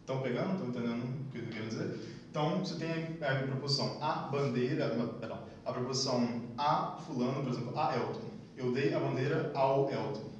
Estão 0.00 0.22
pegando? 0.22 0.52
Estão 0.52 0.68
entendendo 0.68 1.04
o 1.04 1.30
que 1.30 1.38
eu 1.40 1.46
querendo 1.48 1.68
dizer? 1.68 2.00
Então, 2.30 2.60
você 2.60 2.76
tem 2.76 2.90
a, 3.20 3.34
preposição 3.34 3.98
a 4.00 4.14
bandeira, 4.32 4.88
perdão, 5.20 5.40
a 5.62 5.72
preposição 5.74 6.26
a 6.56 6.96
fulano, 7.06 7.42
por 7.42 7.52
exemplo, 7.52 7.78
a 7.78 7.94
Elton. 7.94 8.30
Eu 8.56 8.72
dei 8.72 8.94
a 8.94 8.98
bandeira 8.98 9.52
ao 9.54 9.90
Elton. 9.90 10.30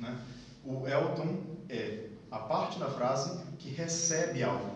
Né? 0.00 0.18
O 0.64 0.84
Elton 0.88 1.36
é 1.68 2.08
a 2.32 2.40
parte 2.40 2.80
da 2.80 2.90
frase 2.90 3.40
que 3.56 3.68
recebe 3.68 4.42
algo. 4.42 4.75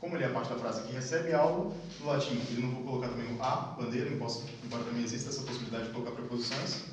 Como 0.00 0.16
ele 0.16 0.24
é 0.24 0.26
a 0.28 0.30
parte 0.30 0.50
da 0.50 0.56
frase 0.56 0.82
que 0.82 0.92
recebe 0.92 1.32
algo, 1.32 1.74
no 2.00 2.06
latim 2.06 2.40
eu 2.54 2.62
não 2.62 2.70
vou 2.70 2.84
colocar 2.84 3.08
também 3.08 3.26
o 3.34 3.42
a, 3.42 3.74
bandeira, 3.78 4.08
embora 4.10 4.84
também 4.84 5.02
exista 5.02 5.30
essa 5.30 5.42
possibilidade 5.42 5.86
de 5.86 5.92
colocar 5.92 6.12
preposições, 6.12 6.84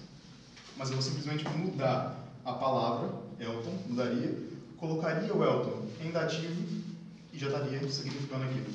mas 0.76 0.90
eu 0.90 0.96
vou 0.96 1.04
simplesmente 1.04 1.48
mudar 1.50 2.18
a 2.44 2.54
palavra 2.54 3.10
Elton, 3.40 3.78
mudaria, 3.88 4.36
colocaria 4.78 5.34
o 5.34 5.44
Elton 5.44 5.88
em 6.04 6.12
dativo 6.12 6.84
e 7.32 7.38
já 7.38 7.48
estaria 7.48 7.90
significando 7.90 8.46
aquilo. 8.46 8.68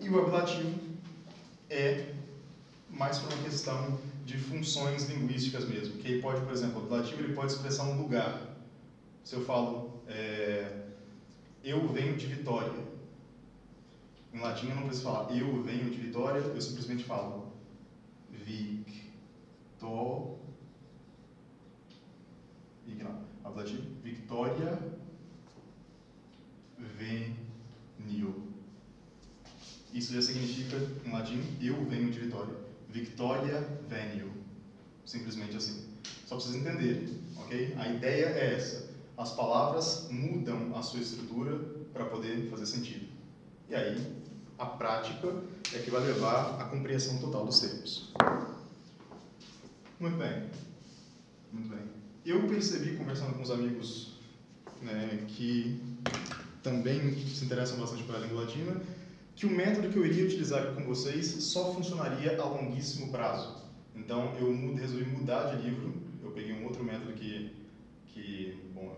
E 0.00 0.08
o 0.08 0.18
ablativo 0.20 0.78
é 1.68 2.14
mais 2.88 3.18
por 3.18 3.32
uma 3.32 3.42
questão 3.42 3.98
de 4.24 4.38
funções 4.38 5.08
linguísticas 5.08 5.64
mesmo, 5.66 5.96
que 5.96 6.08
ele 6.08 6.22
pode, 6.22 6.40
por 6.42 6.52
exemplo, 6.52 6.80
o 6.80 6.84
ablativo 6.84 7.22
ele 7.22 7.34
pode 7.34 7.52
expressar 7.52 7.84
um 7.84 8.00
lugar. 8.00 8.40
Se 9.24 9.34
eu 9.34 9.44
falo, 9.44 10.02
é, 10.06 10.82
eu 11.64 11.86
venho 11.88 12.16
de 12.16 12.26
Vitória, 12.26 12.72
em 14.32 14.40
latim 14.40 14.68
eu 14.68 14.76
não 14.76 14.82
preciso 14.84 15.04
falar 15.04 15.36
eu 15.36 15.62
venho 15.62 15.90
de 15.90 15.98
Vitória, 15.98 16.40
eu 16.40 16.60
simplesmente 16.60 17.04
falo 17.04 17.52
Victor, 18.30 18.82
ablativo, 23.44 23.82
Victoria 24.02 24.78
venio. 26.96 28.52
Isso 29.92 30.14
já 30.14 30.22
significa, 30.22 30.76
em 31.04 31.10
latim, 31.10 31.42
eu 31.60 31.84
venho 31.84 32.10
de 32.10 32.18
Vitória. 32.18 32.54
Victoria 32.88 33.60
venio. 33.88 34.32
Simplesmente 35.04 35.56
assim. 35.56 35.84
Só 36.26 36.36
para 36.36 36.44
vocês 36.44 36.56
entenderem, 36.56 37.18
ok? 37.36 37.74
A 37.76 37.88
ideia 37.88 38.26
é 38.26 38.54
essa. 38.54 38.90
As 39.16 39.32
palavras 39.34 40.08
mudam 40.10 40.74
a 40.76 40.82
sua 40.82 41.00
estrutura 41.00 41.58
para 41.92 42.06
poder 42.06 42.48
fazer 42.48 42.66
sentido. 42.66 43.06
E 43.68 43.74
aí, 43.74 44.21
a 44.62 44.66
prática 44.66 45.28
é 45.74 45.78
que 45.78 45.90
vai 45.90 46.02
levar 46.02 46.60
à 46.60 46.64
compreensão 46.64 47.18
total 47.18 47.44
dos 47.44 47.60
termos. 47.60 48.12
Muito 49.98 50.16
bem. 50.16 50.50
Muito 51.52 51.68
bem. 51.68 51.80
Eu 52.24 52.46
percebi, 52.46 52.96
conversando 52.96 53.34
com 53.34 53.42
os 53.42 53.50
amigos 53.50 54.12
né, 54.80 55.24
que 55.28 55.80
também 56.62 57.12
se 57.26 57.44
interessam 57.44 57.78
bastante 57.78 58.04
pela 58.04 58.20
língua 58.20 58.42
latina, 58.42 58.80
que 59.34 59.46
o 59.46 59.50
método 59.50 59.88
que 59.88 59.96
eu 59.96 60.06
iria 60.06 60.24
utilizar 60.24 60.62
aqui 60.62 60.74
com 60.76 60.84
vocês 60.84 61.26
só 61.26 61.74
funcionaria 61.74 62.40
a 62.40 62.44
longuíssimo 62.44 63.10
prazo. 63.10 63.62
Então, 63.96 64.34
eu 64.38 64.74
resolvi 64.76 65.04
mudar 65.04 65.54
de 65.54 65.62
livro. 65.62 65.92
Eu 66.22 66.30
peguei 66.30 66.52
um 66.52 66.64
outro 66.64 66.84
método 66.84 67.12
que, 67.14 67.52
que 68.06 68.62
bom, 68.72 68.96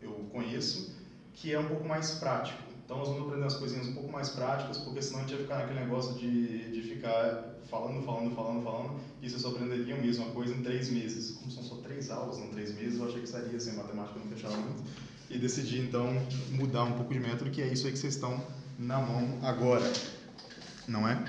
eu 0.00 0.12
conheço, 0.32 0.96
que 1.34 1.52
é 1.52 1.58
um 1.58 1.66
pouco 1.66 1.86
mais 1.86 2.12
prático. 2.12 2.69
Então, 2.90 2.98
nós 2.98 3.08
vamos 3.08 3.22
aprender 3.22 3.46
as 3.46 3.54
coisinhas 3.54 3.86
um 3.86 3.92
pouco 3.92 4.10
mais 4.10 4.30
práticas, 4.30 4.78
porque 4.78 5.00
senão 5.00 5.20
a 5.20 5.22
gente 5.22 5.34
ia 5.34 5.38
ficar 5.38 5.58
naquele 5.58 5.78
negócio 5.78 6.12
de, 6.18 6.72
de 6.72 6.82
ficar 6.82 7.54
falando, 7.70 8.04
falando, 8.04 8.34
falando, 8.34 8.64
falando, 8.64 9.00
e 9.22 9.30
você 9.30 9.38
só 9.38 9.50
aprenderia 9.50 9.94
a 9.94 9.98
mesma 10.00 10.24
coisa 10.30 10.52
em 10.52 10.60
três 10.60 10.90
meses. 10.90 11.36
Como 11.36 11.52
são 11.52 11.62
só 11.62 11.76
três 11.76 12.10
aulas, 12.10 12.38
não 12.38 12.48
três 12.48 12.74
meses, 12.74 12.98
eu 12.98 13.06
achei 13.06 13.20
que 13.20 13.28
seria 13.28 13.60
sem 13.60 13.74
matemática, 13.74 14.18
não 14.18 14.26
fechava 14.26 14.56
muito. 14.56 14.82
E 15.30 15.38
decidi, 15.38 15.78
então, 15.78 16.20
mudar 16.50 16.82
um 16.82 16.94
pouco 16.94 17.14
de 17.14 17.20
método, 17.20 17.48
que 17.52 17.62
é 17.62 17.72
isso 17.72 17.86
aí 17.86 17.92
que 17.92 17.98
vocês 18.00 18.14
estão 18.16 18.44
na 18.76 18.98
mão 18.98 19.38
agora. 19.40 19.88
Não 20.88 21.08
é? 21.08 21.24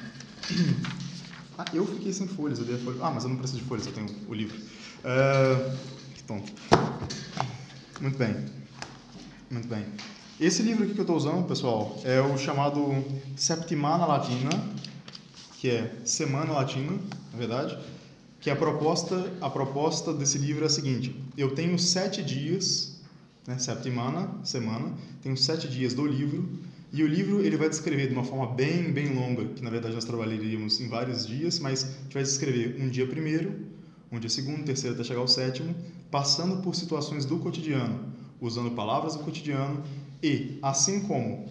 Ah, 1.57 1.65
eu 1.73 1.85
fiquei 1.85 2.11
sem 2.11 2.27
folhas, 2.27 2.57
eu 2.59 2.65
dei 2.65 2.75
a 2.75 2.79
folha. 2.79 2.97
Ah, 3.01 3.11
mas 3.11 3.23
eu 3.23 3.29
não 3.29 3.37
preciso 3.37 3.61
de 3.61 3.67
folhas, 3.67 3.85
eu 3.85 3.91
tenho 3.91 4.07
o 4.27 4.33
livro. 4.33 4.57
Uh, 4.57 5.77
que 6.15 6.23
tonto. 6.23 6.51
Muito 7.99 8.17
bem. 8.17 8.45
Muito 9.51 9.67
bem. 9.67 9.85
Esse 10.41 10.63
livro 10.63 10.83
aqui 10.83 10.95
que 10.95 10.99
eu 10.99 11.03
estou 11.03 11.15
usando, 11.15 11.47
pessoal, 11.47 12.01
é 12.03 12.19
o 12.19 12.35
chamado 12.35 12.81
Septimana 13.35 14.07
Latina, 14.07 14.49
que 15.59 15.69
é 15.69 15.93
Semana 16.03 16.51
Latina, 16.51 16.93
na 17.31 17.37
verdade, 17.37 17.77
que 18.39 18.49
a 18.49 18.55
proposta, 18.55 19.31
a 19.39 19.51
proposta 19.51 20.11
desse 20.11 20.39
livro 20.39 20.63
é 20.63 20.65
a 20.65 20.69
seguinte: 20.71 21.15
eu 21.37 21.53
tenho 21.53 21.77
sete 21.77 22.23
dias, 22.23 22.99
né, 23.45 23.59
Septimana, 23.59 24.31
semana, 24.43 24.91
tenho 25.21 25.37
sete 25.37 25.67
dias 25.67 25.93
do 25.93 26.07
livro 26.07 26.49
e 26.91 27.03
o 27.03 27.07
livro 27.07 27.41
ele 27.41 27.55
vai 27.55 27.69
descrever 27.69 28.07
de 28.07 28.13
uma 28.13 28.23
forma 28.23 28.47
bem, 28.47 28.91
bem 28.91 29.13
longa, 29.13 29.45
que 29.45 29.61
na 29.61 29.69
verdade 29.69 29.93
nós 29.93 30.05
trabalharíamos 30.05 30.81
em 30.81 30.89
vários 30.89 31.27
dias, 31.27 31.59
mas 31.59 31.83
a 31.83 31.87
gente 32.01 32.13
vai 32.15 32.23
descrever 32.23 32.81
um 32.81 32.89
dia 32.89 33.05
primeiro, 33.05 33.59
um 34.11 34.19
dia 34.19 34.27
segundo, 34.27 34.63
terceiro 34.63 34.95
até 34.95 35.03
chegar 35.03 35.21
ao 35.21 35.27
sétimo, 35.27 35.75
passando 36.09 36.63
por 36.63 36.73
situações 36.73 37.25
do 37.25 37.37
cotidiano, 37.37 38.11
usando 38.41 38.71
palavras 38.71 39.15
do 39.15 39.23
cotidiano 39.23 39.83
e, 40.21 40.59
assim 40.61 41.01
como 41.01 41.45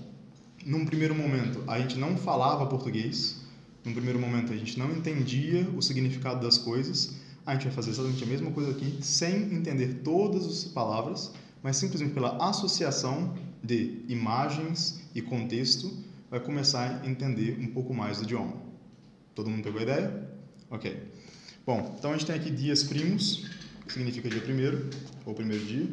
num 0.64 0.84
primeiro 0.84 1.14
momento 1.14 1.62
a 1.66 1.78
gente 1.78 1.96
não 1.96 2.16
falava 2.16 2.66
português, 2.66 3.40
num 3.84 3.92
primeiro 3.92 4.18
momento 4.18 4.52
a 4.52 4.56
gente 4.56 4.78
não 4.78 4.90
entendia 4.92 5.68
o 5.74 5.80
significado 5.80 6.40
das 6.40 6.58
coisas, 6.58 7.16
a 7.46 7.54
gente 7.54 7.64
vai 7.64 7.72
fazer 7.72 7.90
exatamente 7.90 8.22
a 8.22 8.26
mesma 8.26 8.50
coisa 8.50 8.70
aqui, 8.70 8.98
sem 9.00 9.54
entender 9.54 10.00
todas 10.04 10.46
as 10.46 10.64
palavras, 10.64 11.32
mas 11.62 11.76
simplesmente 11.76 12.12
pela 12.12 12.36
associação 12.48 13.34
de 13.62 14.02
imagens 14.08 15.02
e 15.14 15.22
contexto, 15.22 15.92
vai 16.30 16.40
começar 16.40 17.00
a 17.02 17.08
entender 17.08 17.58
um 17.58 17.66
pouco 17.68 17.92
mais 17.92 18.18
do 18.18 18.24
idioma. 18.24 18.54
Todo 19.34 19.50
mundo 19.50 19.62
pegou 19.64 19.80
a 19.80 19.82
ideia? 19.82 20.30
Ok. 20.70 21.10
Bom, 21.66 21.94
então 21.98 22.10
a 22.10 22.16
gente 22.16 22.26
tem 22.26 22.36
aqui 22.36 22.50
dias 22.50 22.84
primos, 22.84 23.50
que 23.86 23.92
significa 23.92 24.28
dia 24.28 24.40
primeiro, 24.40 24.88
ou 25.26 25.34
primeiro 25.34 25.64
dia. 25.64 25.88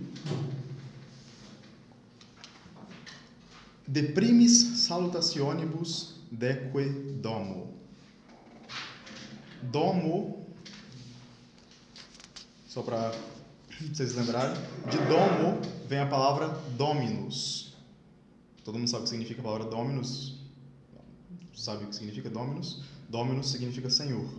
De 3.88 4.04
primis 4.04 4.86
salutationibus 4.86 6.16
deque 6.30 6.90
domo. 7.22 7.74
Domo, 9.64 10.46
só 12.68 12.82
para 12.84 13.14
vocês 13.80 14.14
lembrarem, 14.16 14.56
de 14.90 14.98
domo 14.98 15.62
vem 15.88 16.00
a 16.00 16.06
palavra 16.06 16.50
dominus. 16.78 17.76
Todo 18.64 18.78
mundo 18.78 18.90
sabe 18.90 19.02
o 19.02 19.04
que 19.04 19.10
significa 19.10 19.40
a 19.40 19.44
palavra 19.44 19.70
dominus? 19.70 20.38
Sabe 21.56 21.86
o 21.86 21.88
que 21.88 21.96
significa 21.96 22.30
dominus? 22.30 22.84
Dominus 23.08 23.50
significa 23.50 23.90
senhor. 23.90 24.30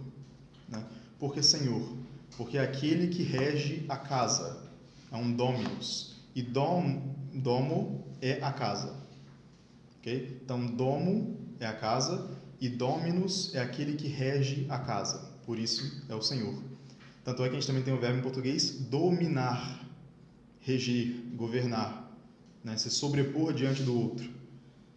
Né? 0.69 0.85
Por 1.19 1.33
que 1.33 1.43
senhor? 1.43 1.83
Porque 2.37 2.59
é 2.59 2.61
aquele 2.61 3.09
que 3.09 3.23
rege 3.23 3.87
a 3.88 3.97
casa. 3.97 4.62
É 5.11 5.17
um 5.17 5.33
dominus. 5.33 6.17
E 6.35 6.43
dom, 6.43 7.14
domo 7.33 8.05
é 8.21 8.43
a 8.43 8.52
casa. 8.52 9.08
Então, 10.17 10.67
domo 10.67 11.37
é 11.61 11.67
a 11.67 11.73
casa 11.73 12.31
e 12.61 12.69
dominus 12.69 13.55
é 13.55 13.61
aquele 13.61 13.95
que 13.95 14.09
rege 14.09 14.67
a 14.69 14.79
casa. 14.79 15.19
Por 15.45 15.59
isso, 15.59 16.05
é 16.09 16.15
o 16.15 16.23
senhor. 16.23 16.55
Tanto 17.25 17.45
é 17.45 17.49
que 17.49 17.57
a 17.57 17.59
gente 17.59 17.67
também 17.67 17.83
tem 17.83 17.95
o 17.95 18.00
verbo 18.00 18.19
em 18.19 18.23
português 18.23 18.71
dominar, 18.71 19.87
reger, 20.61 21.15
governar, 21.35 22.17
né? 22.65 22.77
se 22.77 22.91
sobrepor 22.91 23.53
diante 23.53 23.83
do 23.83 23.99
outro. 23.99 24.31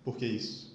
Por 0.03 0.17
que 0.17 0.25
isso? 0.25 0.71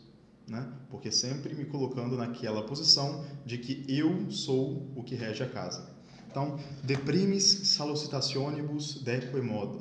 Né? 0.47 0.67
Porque 0.91 1.11
sempre 1.11 1.55
me 1.55 1.65
colocando 1.65 2.17
naquela 2.17 2.63
posição 2.63 3.25
de 3.45 3.59
que 3.59 3.85
eu 3.89 4.31
sou 4.31 4.87
o 4.95 5.03
que 5.03 5.15
rege 5.15 5.43
a 5.43 5.49
casa. 5.49 5.91
Então, 6.31 6.59
deprimis 6.85 7.45
salutationibus 7.45 9.03
deque 9.03 9.29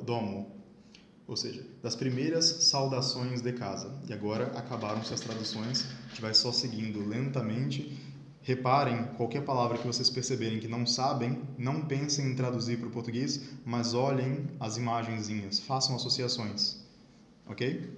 domo, 0.04 0.55
ou 1.26 1.36
seja, 1.36 1.64
das 1.82 1.96
primeiras 1.96 2.44
saudações 2.44 3.40
de 3.40 3.52
casa. 3.52 3.92
E 4.08 4.12
agora 4.12 4.46
acabaram-se 4.58 5.12
as 5.12 5.20
traduções, 5.20 5.84
a 6.04 6.08
gente 6.08 6.20
vai 6.20 6.34
só 6.34 6.52
seguindo 6.52 7.06
lentamente 7.06 7.98
Reparem, 8.46 9.06
qualquer 9.16 9.44
palavra 9.44 9.76
que 9.76 9.84
vocês 9.84 10.08
perceberem 10.08 10.60
que 10.60 10.68
não 10.68 10.86
sabem, 10.86 11.42
não 11.58 11.84
pensem 11.84 12.26
em 12.26 12.36
traduzir 12.36 12.78
para 12.78 12.86
o 12.86 12.92
português, 12.92 13.40
mas 13.64 13.92
olhem 13.92 14.46
as 14.60 14.76
imagenzinhas, 14.76 15.58
façam 15.58 15.96
associações. 15.96 16.76
Ok? 17.48 17.92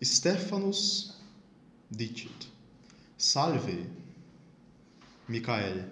Stephanus 0.00 1.18
dicit. 1.90 2.52
Salve, 3.18 3.90
Michael. 5.28 5.88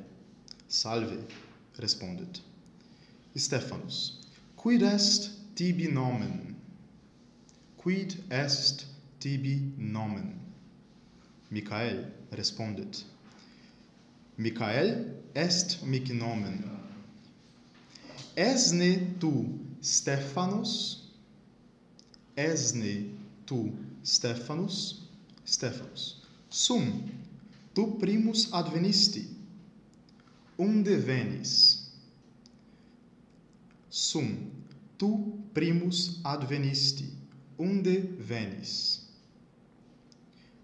Salve, 0.68 1.18
respondet. 1.80 2.44
Stephanus. 3.36 4.19
Quid 4.60 4.82
est 4.82 5.30
tibi 5.54 5.88
nomen? 5.88 6.54
Quid 7.78 8.14
est 8.30 8.84
tibi 9.18 9.72
nomen? 9.78 10.38
Michael 11.50 12.12
respondet. 12.30 13.06
Michael 14.36 15.14
est 15.34 15.82
mic 15.86 16.12
nomen. 16.12 16.62
Esne 18.36 19.18
tu 19.18 19.48
Stephanos? 19.80 21.08
Esne 22.36 23.14
tu 23.46 23.72
Stephanos? 24.02 25.08
Stephanos. 25.46 26.22
Sum 26.50 27.08
tu 27.74 27.96
primus 27.98 28.52
advenisti. 28.52 29.24
Unde 30.58 30.98
venis? 30.98 31.79
Sum, 33.90 34.48
tu 34.96 35.40
primus 35.52 36.20
advenisti. 36.22 37.12
Unde 37.58 37.98
venis? 38.18 39.10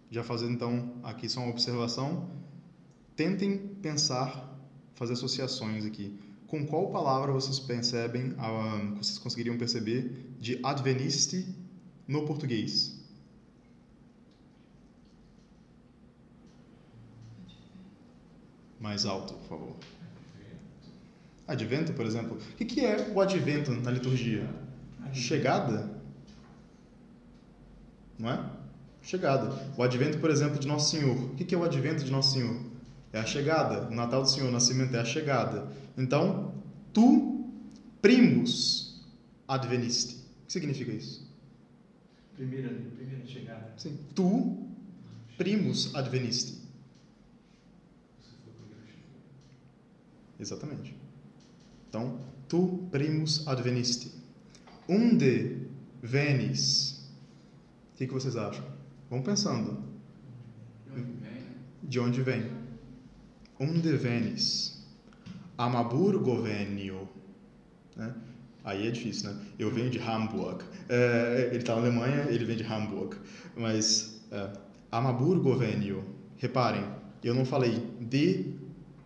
Já 0.08 0.22
fazendo 0.22 0.52
então 0.52 0.94
aqui 1.02 1.28
só 1.28 1.40
uma 1.40 1.50
observação, 1.50 2.30
tentem 3.16 3.58
pensar, 3.82 4.56
fazer 4.94 5.14
associações 5.14 5.84
aqui. 5.84 6.16
Com 6.46 6.64
qual 6.64 6.90
palavra 6.92 7.32
vocês 7.32 7.58
percebem, 7.58 8.30
uh, 8.30 8.94
vocês 8.96 9.18
conseguiriam 9.18 9.58
perceber 9.58 10.36
de 10.38 10.60
adveniste 10.62 11.44
no 12.06 12.24
português? 12.24 12.96
Mais 18.78 19.04
alto, 19.04 19.34
por 19.34 19.48
favor. 19.48 19.76
Advento, 21.46 21.92
por 21.92 22.04
exemplo. 22.04 22.36
O 22.36 22.56
que 22.56 22.84
é 22.84 23.12
o 23.14 23.20
advento 23.20 23.70
na 23.72 23.90
liturgia? 23.90 24.48
Chegada? 25.12 25.90
Não 28.18 28.30
é? 28.30 28.56
chegada. 29.06 29.54
O 29.76 29.82
advento, 29.82 30.18
por 30.18 30.30
exemplo, 30.30 30.58
de 30.58 30.66
Nosso 30.66 30.90
Senhor. 30.90 31.16
O 31.16 31.34
que 31.36 31.54
é 31.54 31.58
o 31.58 31.64
advento 31.64 32.04
de 32.04 32.10
Nosso 32.10 32.34
Senhor? 32.34 32.60
É 33.12 33.20
a 33.20 33.24
chegada. 33.24 33.88
O 33.88 33.94
Natal 33.94 34.22
do 34.22 34.28
Senhor, 34.28 34.48
o 34.48 34.52
nascimento 34.52 34.94
é 34.96 35.00
a 35.00 35.04
chegada. 35.04 35.70
Então, 35.96 36.54
tu 36.92 37.48
primus 38.02 39.00
advenisti. 39.46 40.16
O 40.16 40.46
que 40.46 40.52
significa 40.52 40.92
isso? 40.92 41.24
Primeira, 42.34 42.68
primeira 42.68 43.24
chegada. 43.26 43.72
Sim. 43.76 43.96
Tu 44.14 44.66
primus 45.38 45.94
advenisti. 45.94 46.66
Exatamente. 50.38 50.94
Então, 51.88 52.18
tu 52.48 52.86
primus 52.90 53.46
advenisti. 53.46 54.10
Unde 54.88 55.66
venis? 56.02 57.10
O 57.92 57.96
que, 57.96 58.06
que 58.06 58.12
vocês 58.12 58.36
acham? 58.36 58.64
Vão 59.10 59.22
pensando. 59.22 59.84
de 61.82 62.00
onde 62.00 62.22
vem. 62.22 62.50
Onde 63.58 63.96
venis? 63.96 64.84
Amaburgo 65.56 66.42
venio. 66.42 67.08
Né? 67.96 68.14
Aí 68.64 68.86
é 68.88 68.90
difícil, 68.90 69.30
né? 69.30 69.40
Eu 69.58 69.70
venho 69.70 69.88
de 69.88 69.98
Hamburg. 69.98 70.64
É, 70.88 71.48
ele 71.50 71.58
está 71.58 71.74
na 71.74 71.82
Alemanha, 71.82 72.26
ele 72.28 72.44
vem 72.44 72.56
de 72.56 72.64
Hamburg. 72.64 73.16
Mas 73.56 74.20
é, 74.30 74.50
Amaburgo 74.90 75.54
venio. 75.56 76.04
Reparem, 76.36 76.84
eu 77.24 77.34
não 77.34 77.44
falei 77.44 77.82
de 78.00 78.54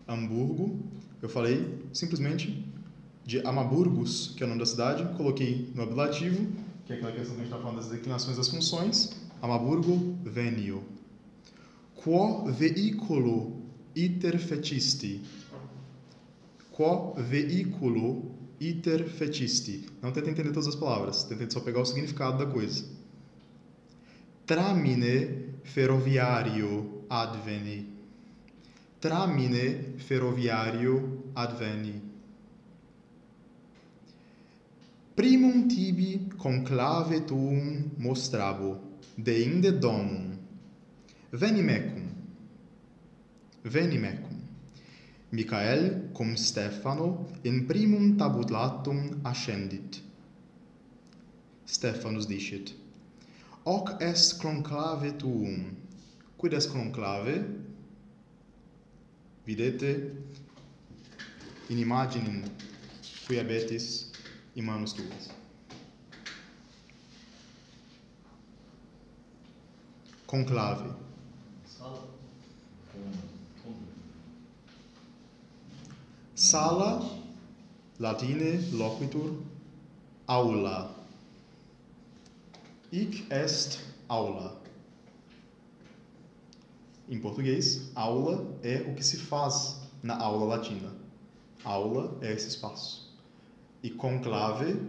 Hamburgo, 0.07 0.79
eu 1.21 1.29
falei 1.29 1.79
simplesmente 1.93 2.70
de 3.25 3.39
Amaburgos, 3.45 4.33
que 4.35 4.43
é 4.43 4.45
o 4.45 4.49
nome 4.49 4.59
da 4.59 4.65
cidade, 4.65 5.03
coloquei 5.15 5.71
no 5.75 5.83
ablativo, 5.83 6.47
que 6.85 6.93
é 6.93 6.95
aquela 6.95 7.11
questão 7.11 7.35
que 7.35 7.41
a 7.41 7.45
gente 7.45 7.53
está 7.53 7.59
falando 7.59 7.77
das 7.77 7.89
declinações 7.89 8.37
das 8.37 8.47
funções, 8.47 9.21
Amaburgo 9.41 10.17
venio. 10.23 10.83
Quo 11.95 12.51
veículo 12.51 13.61
iter 13.95 14.39
fecisti? 14.39 15.21
Quo 16.71 17.13
veículo 17.15 18.31
iter 18.59 19.07
fecisti? 19.07 19.87
Não 20.01 20.11
tenta 20.11 20.29
entender 20.29 20.51
todas 20.51 20.67
as 20.67 20.75
palavras, 20.75 21.23
tenta 21.23 21.49
só 21.49 21.59
pegar 21.59 21.81
o 21.81 21.85
significado 21.85 22.43
da 22.43 22.51
coisa. 22.51 22.85
Tramine 24.45 25.53
ferroviario 25.63 27.03
adveni. 27.09 27.87
Tramine 28.99 29.95
ferroviario 29.97 31.23
adveni. 31.35 32.10
primum 35.15 35.67
tibi 35.67 36.29
conclave 36.37 37.25
tuum 37.25 37.91
mostrabo, 37.97 38.79
deinde 39.17 39.71
domum. 39.71 40.37
veni 41.31 41.61
mecum. 41.61 42.09
veni 43.63 43.97
mecum. 43.97 44.39
Michael 45.31 46.11
cum 46.13 46.35
Stefano 46.35 47.27
in 47.43 47.65
primum 47.65 48.17
tabulatum 48.17 49.21
ascendit. 49.23 50.01
Stephanus 51.65 52.25
dicit: 52.25 52.73
Hoc 53.65 54.01
est 54.01 54.41
conclave 54.41 55.17
tuum. 55.17 55.77
Quid 56.37 56.53
est 56.53 56.69
conclave? 56.69 57.45
Videte 59.45 60.11
in 61.69 61.77
imaginem 61.77 62.43
qui 63.25 63.39
abetis 63.39 64.10
in 64.55 64.63
manus 64.63 64.93
tuas. 64.93 65.29
Conclave. 70.27 70.93
Sala. 76.35 77.21
Latine 77.99 78.57
loquitur, 78.71 79.43
aula. 80.27 80.89
Hic 82.91 83.31
est 83.31 83.79
aula. 84.09 84.59
Em 87.07 87.19
português, 87.19 87.91
aula 87.93 88.43
é 88.63 88.81
o 88.89 88.95
que 88.95 89.03
se 89.03 89.17
faz 89.17 89.81
na 90.01 90.17
aula 90.17 90.45
latina. 90.45 90.91
Aula 91.63 92.17
é 92.21 92.33
esse 92.33 92.47
espaço. 92.47 93.10
E 93.83 93.89
conclave 93.89 94.79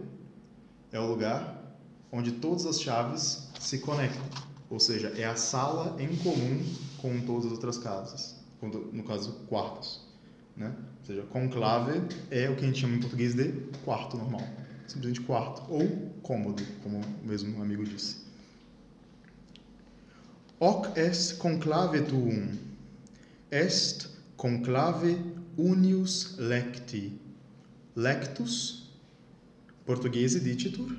é 0.91 0.99
o 0.99 1.07
lugar 1.07 1.63
onde 2.11 2.33
todas 2.33 2.65
as 2.65 2.79
chaves 2.79 3.49
se 3.59 3.79
conectam. 3.79 4.23
Ou 4.69 4.79
seja, 4.79 5.09
é 5.17 5.25
a 5.25 5.35
sala 5.35 5.99
em 6.01 6.15
comum 6.17 6.63
com 6.99 7.19
todas 7.21 7.45
as 7.47 7.51
outras 7.53 7.77
casas. 7.77 8.35
No 8.61 9.03
caso, 9.03 9.33
quartos. 9.47 10.01
Né? 10.55 10.73
Ou 10.99 11.05
seja, 11.05 11.21
conclave 11.23 12.01
é 12.29 12.49
o 12.49 12.55
que 12.55 12.63
a 12.63 12.67
gente 12.67 12.79
chama 12.79 12.95
em 12.95 12.99
português 12.99 13.35
de 13.35 13.51
quarto 13.83 14.15
normal. 14.17 14.47
Simplesmente 14.87 15.21
quarto. 15.21 15.63
Ou 15.71 15.87
cômodo, 16.21 16.63
como 16.83 16.99
o 16.99 17.27
mesmo 17.27 17.61
amigo 17.61 17.83
disse. 17.83 18.17
Hoc 20.59 20.95
est 20.97 21.37
conclave 21.39 22.03
tuum. 22.03 22.57
Est 23.51 24.07
conclave 24.37 25.17
unius 25.57 26.37
lecti. 26.37 27.19
Lectus, 27.95 28.82
Portoghese 29.85 30.39
dicitur 30.39 30.97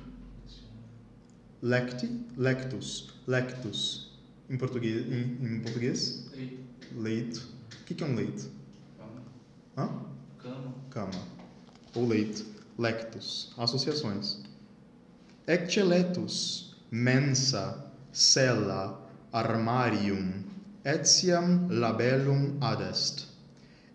lecti, 1.61 2.09
lectus, 2.37 3.09
lectus. 3.27 4.11
Em 4.49 4.57
português, 4.57 5.07
em, 5.11 5.37
em 5.41 5.59
português? 5.61 6.29
Leito. 6.31 6.59
Leito. 6.95 7.47
O 7.81 7.83
que, 7.85 7.95
que 7.95 8.03
é 8.03 8.07
um 8.07 8.15
leito? 8.15 8.49
Cama. 8.97 9.21
Hã? 9.75 9.89
Cama. 10.37 10.75
Cama. 10.91 11.23
Ou 11.95 12.07
leito. 12.07 12.45
Lectus. 12.77 13.51
Associações. 13.57 14.43
Exceletus. 15.47 16.65
mensa, 16.91 17.91
cella, 18.13 19.01
armarium, 19.33 20.43
etiam 20.83 21.67
labellum 21.69 22.57
adest. 22.61 23.27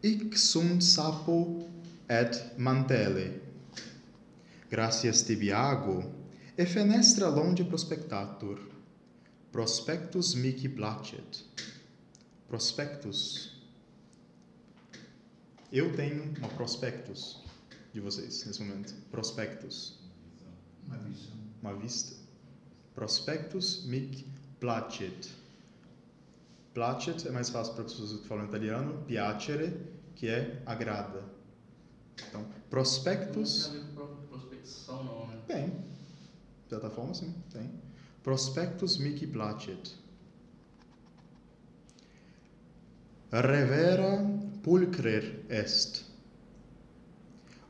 Ic 0.02 0.36
sunt 0.36 0.82
sapo 0.82 1.66
et 2.08 2.58
mantele. 2.58 3.40
Gratias 4.70 5.22
tibiago. 5.22 6.04
E 6.56 6.64
fenestra 6.64 7.28
longe 7.28 7.64
prospectatur. 7.64 8.60
Prospectus 9.50 10.34
mihi 10.34 10.68
placet. 10.68 11.44
Prospectus 12.48 13.60
eu 15.72 15.94
tenho 15.94 16.34
uma 16.38 16.48
prospectus 16.48 17.40
de 17.92 18.00
vocês 18.00 18.44
nesse 18.44 18.60
momento. 18.60 18.92
Prospectus. 19.08 20.00
Uma 20.84 20.98
visão. 20.98 21.32
Uma 21.62 21.74
vista. 21.76 22.16
Prospectus 22.92 23.84
mic 23.86 24.26
placet. 24.58 25.30
Placet 26.74 27.28
é 27.28 27.30
mais 27.30 27.50
fácil 27.50 27.74
para 27.74 27.84
pessoas 27.84 28.20
que 28.20 28.26
falam 28.26 28.46
italiano. 28.46 29.04
Piacere, 29.06 29.72
que 30.16 30.26
é 30.28 30.60
agrada. 30.66 31.22
Então, 32.28 32.44
prospectus. 32.68 33.70
edição 34.60 35.02
não, 35.04 35.26
né? 35.26 35.40
Tem. 35.46 35.72
Plataforma 36.68 37.14
sim, 37.14 37.34
tem. 37.52 37.70
Prospectus 38.22 38.98
Mickey 38.98 39.26
Placet. 39.26 39.98
Revera 43.32 44.24
pulcrer 44.62 45.44
est. 45.48 46.04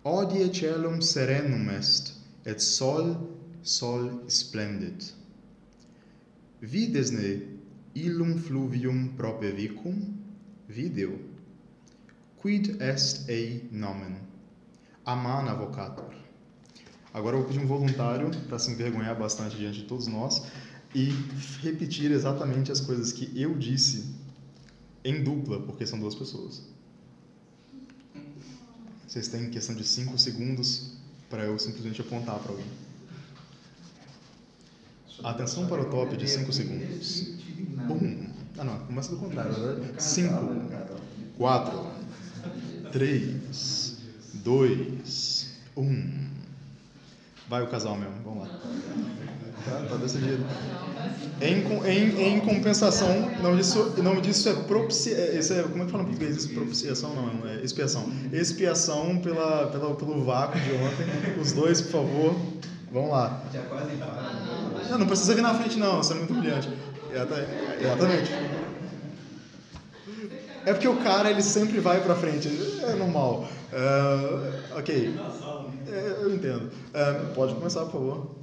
Odie 0.05 0.51
celum 0.53 1.01
serenum 1.03 1.69
est, 1.71 2.15
et 2.47 2.59
sol, 2.59 3.17
sol 3.63 4.25
splendit. 4.29 5.15
Videsne 6.63 7.59
illum 7.95 8.39
fluvium 8.39 9.11
prope 9.17 9.51
vicum? 9.53 10.21
video, 10.71 11.19
quid 12.37 12.81
est 12.81 13.29
ei 13.29 13.69
nomen, 13.73 14.17
aman 15.05 15.49
avocator. 15.49 16.20
Agora 17.13 17.37
eu 17.37 17.41
vou 17.41 17.49
pedir 17.49 17.63
um 17.63 17.67
voluntário 17.67 18.31
para 18.49 18.59
se 18.59 18.71
envergonhar 18.71 19.19
bastante 19.19 19.57
diante 19.57 19.81
de 19.81 19.85
todos 19.85 20.07
nós 20.07 20.43
e 20.95 21.11
repetir 21.61 22.11
exatamente 22.11 22.71
as 22.71 22.81
coisas 22.81 23.13
que 23.13 23.31
eu 23.41 23.57
disse 23.59 24.15
em 25.05 25.23
dupla, 25.23 25.61
porque 25.61 25.87
são 25.87 25.99
duas 25.99 26.15
pessoas. 26.15 26.63
Vocês 29.07 29.27
têm 29.27 29.51
questão 29.51 29.75
de 29.75 29.83
5 29.83 30.17
segundos 30.19 30.93
para 31.29 31.45
eu 31.45 31.59
simplesmente 31.59 32.01
apontar 32.01 32.39
para 32.39 32.53
alguém. 32.53 32.67
Atenção 35.23 35.67
para 35.67 35.83
o 35.83 35.85
top 35.87 36.17
de 36.17 36.29
5 36.29 36.53
segundos. 36.53 37.35
Um. 37.91 38.31
Ah, 38.57 38.65
não, 38.65 38.79
começa 38.87 39.11
do 39.11 39.17
contrário. 39.17 39.53
5, 39.99 40.33
4, 41.37 41.87
3, 42.93 43.97
2, 44.35 45.51
1. 45.77 46.30
Vai 47.51 47.63
o 47.63 47.67
casal 47.67 47.97
mesmo, 47.97 48.15
vamos 48.25 48.49
lá. 48.49 48.55
Tá, 49.65 49.87
tá 49.91 49.97
decidido. 49.97 50.43
Em, 51.43 51.65
em, 51.89 52.35
em 52.37 52.41
compensação, 52.41 53.09
o 53.39 53.43
nome 53.43 53.57
disso, 53.59 53.95
o 53.99 54.03
nome 54.03 54.21
disso 54.21 54.49
é 54.49 54.53
propiciação. 54.55 55.35
Isso 55.39 55.53
é, 55.53 55.63
como 55.65 55.83
é 55.83 55.87
que 55.87 55.91
fala 55.93 56.05
em 56.05 56.07
português? 56.07 56.37
Isso? 56.37 56.49
Propiciação? 56.55 57.13
Não, 57.15 57.49
é 57.51 57.57
expiação. 57.65 58.09
Expiação 58.33 59.19
pela, 59.19 59.67
pela, 59.67 59.95
pelo 59.97 60.25
vácuo 60.25 60.59
de 60.61 60.71
ontem. 60.75 61.41
Os 61.41 61.53
dois, 61.53 61.81
por 61.83 61.91
favor. 61.93 62.37
Vamos 62.93 63.11
lá. 63.11 63.43
Já 63.53 63.63
quase. 63.63 63.91
Não, 64.91 64.99
não 64.99 65.07
precisa 65.07 65.35
vir 65.35 65.43
na 65.43 65.55
frente, 65.55 65.79
não. 65.79 65.97
Você 65.99 66.13
é 66.13 66.17
muito 66.17 66.33
brilhante. 66.35 66.69
Exata- 67.13 67.47
Exatamente. 67.81 68.31
É 70.67 70.73
porque 70.73 70.89
o 70.89 70.97
cara, 71.03 71.31
ele 71.31 71.43
sempre 71.43 71.81
vai 71.81 72.03
pra 72.03 72.15
frente. 72.15 72.49
É 72.83 72.95
normal. 72.95 73.49
Ah, 73.73 74.77
ok. 74.79 75.15
É, 75.89 76.23
eu 76.23 76.35
entendo. 76.35 76.71
Ah, 76.95 77.33
pode 77.35 77.55
começar, 77.55 77.85
por 77.87 77.93
favor. 77.93 78.37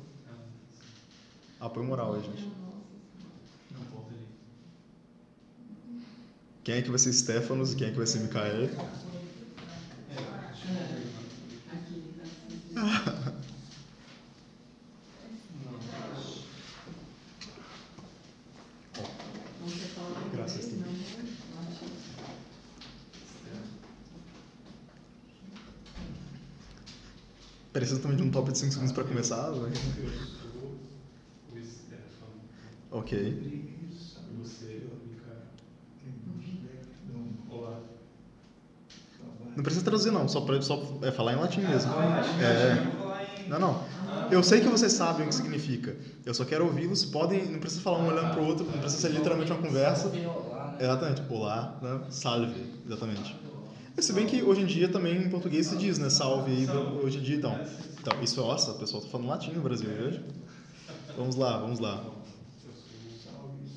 Apoio 1.60 1.86
moral 1.86 2.16
aí, 2.16 2.22
gente. 2.22 2.48
Quem 6.64 6.76
é 6.76 6.82
que 6.82 6.90
vai 6.90 7.00
ser 7.00 7.14
Stefanos 7.14 7.74
e 7.74 7.76
quem 7.78 7.88
é 7.88 7.92
que 7.92 7.98
vai 7.98 8.06
ser 8.08 8.20
Mikael? 8.20 8.66
Aqui? 11.72 12.04
Você 19.62 19.86
fala 19.96 20.16
Graças, 20.34 20.66
inglês, 20.66 20.70
Tim. 20.70 20.78
não? 20.78 20.88
Eu 20.88 21.68
acho. 21.68 21.86
Precisa 27.78 28.00
também 28.00 28.18
de 28.18 28.24
um 28.24 28.32
top 28.32 28.52
de 28.52 28.58
5 28.58 28.72
segundos 28.74 28.92
pra 28.92 29.04
começar? 29.04 29.52
né? 29.52 29.72
Eu 29.72 29.76
sou 29.76 31.60
o 31.60 31.64
Stefano. 31.64 32.42
Ok. 32.90 33.20
E 33.20 34.42
você, 34.42 34.82
Micael. 35.06 35.44
Olá. 37.52 37.80
Não 39.56 39.64
precisa 39.64 39.86
traduzir 39.86 40.10
não, 40.12 40.28
só, 40.28 40.42
pra, 40.42 40.60
só 40.60 40.82
é 41.04 41.12
falar 41.12 41.34
em 41.34 41.36
latim 41.36 41.62
mesmo. 41.62 41.92
É. 42.42 43.44
É. 43.46 43.48
Não, 43.48 43.60
não. 43.60 43.86
Eu 44.32 44.42
sei 44.42 44.60
que 44.60 44.68
vocês 44.68 44.94
sabem 44.94 45.28
o 45.28 45.30
que 45.30 45.36
significa. 45.36 45.96
Eu 46.26 46.34
só 46.34 46.44
quero 46.46 46.66
ouvi-los. 46.66 47.06
Podem, 47.06 47.46
não 47.46 47.60
precisa 47.60 47.84
falar 47.84 48.00
um 48.00 48.08
olhando 48.08 48.34
pro 48.34 48.44
outro, 48.44 48.66
não 48.66 48.80
precisa 48.80 49.04
ser 49.08 49.14
literalmente 49.14 49.52
uma 49.52 49.62
conversa. 49.62 50.10
Né? 50.10 50.28
Exatamente. 50.80 51.22
Olá, 51.30 51.78
né? 51.80 52.02
Salve, 52.10 52.56
exatamente. 52.88 53.47
Se 54.00 54.14
bem 54.14 54.28
que 54.28 54.44
hoje 54.44 54.62
em 54.62 54.66
dia 54.66 54.88
também 54.90 55.18
em 55.24 55.30
português 55.30 55.68
se 55.68 55.78
diz, 55.78 55.98
né? 55.98 56.10
Salve 56.10 56.52
aí, 56.52 56.68
hoje 57.04 57.18
em 57.18 57.22
dia 57.24 57.36
então. 57.38 57.60
Então, 58.00 58.22
isso, 58.22 58.40
nossa, 58.42 58.72
o 58.72 58.80
pessoal 58.80 59.02
tá 59.02 59.10
falando 59.10 59.28
latim 59.28 59.52
no 59.52 59.62
Brasil 59.62 59.90
hoje. 59.90 60.24
Vamos 61.16 61.36
lá, 61.36 61.58
vamos 61.60 61.80
lá. 61.80 62.04
Eu 62.06 62.14
sou 62.62 62.72
o 62.72 63.12
Salve. 63.24 63.68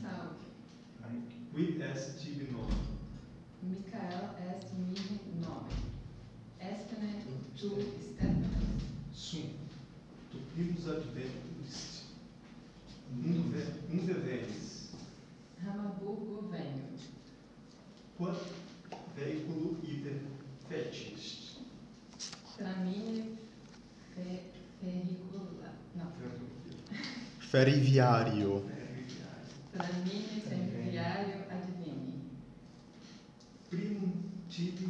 Salve. 0.00 0.36
Qui 1.54 1.82
est 1.82 2.18
tibi? 2.20 2.48
Micael 3.62 4.30
est 4.40 4.66
mihi. 4.78 5.20
Estne 6.60 7.22
tu. 7.58 7.68
Sum. 9.12 9.42
Tu 10.32 10.38
primus 10.54 10.88
adventus. 10.88 12.02
Um 13.12 13.50
ve- 13.50 14.04
deveres. 14.06 14.90
Ramaburgo 15.64 16.48
venho. 16.50 16.75
Quod 18.16 18.36
veículo 19.14 19.76
ide 19.84 20.22
fetist. 20.68 21.58
Tramine 22.56 23.36
fe, 24.14 24.42
ferricula. 24.80 25.74
Não. 25.94 26.10
Feriviário. 27.38 28.64
Tramine 29.72 30.40
ferroviário 30.40 31.44
advini. 31.50 32.22
Primum 33.68 34.12
tibi 34.48 34.88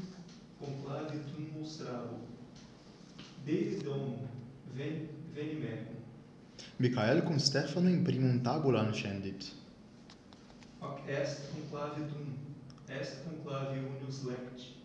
conclavitum 0.60 1.50
mostrabo. 1.58 2.18
Deidum 3.44 4.28
ven, 4.74 5.08
venimecum. 5.34 5.96
Michael 6.78 7.22
cum 7.22 7.38
Stefano 7.38 7.88
in 7.88 8.04
primum 8.04 8.40
tabulam 8.40 8.92
scendit. 8.92 9.52
Hoc 10.80 11.00
est 11.08 11.50
conclavitum, 11.52 12.36
est 12.88 13.24
conclavi 13.24 13.80
unius 13.80 14.24
lecti, 14.24 14.76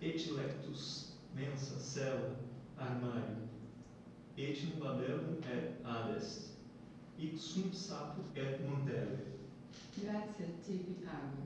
et 0.00 0.18
lectus 0.36 1.14
mensa 1.34 1.78
cella 1.78 2.36
armario, 2.78 3.48
et 4.36 4.58
in 4.64 4.80
labellum 4.80 5.38
et 5.52 5.84
adest, 5.84 6.54
hic 7.18 7.38
sum 7.38 7.72
sapo 7.72 8.22
et 8.34 8.60
montele. 8.68 9.18
Grazie 9.96 10.46
tibi 10.64 10.96
ago. 11.06 11.42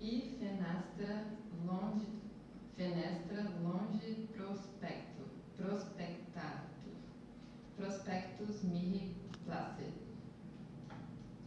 E 0.00 0.36
fenestra 0.38 1.24
longe, 1.66 2.06
fenestra 2.76 3.42
longe 3.62 4.28
prospecto, 4.34 5.28
prospectato, 5.56 6.90
prospectus 7.76 8.62
mihi 8.62 9.14
placet. 9.44 9.92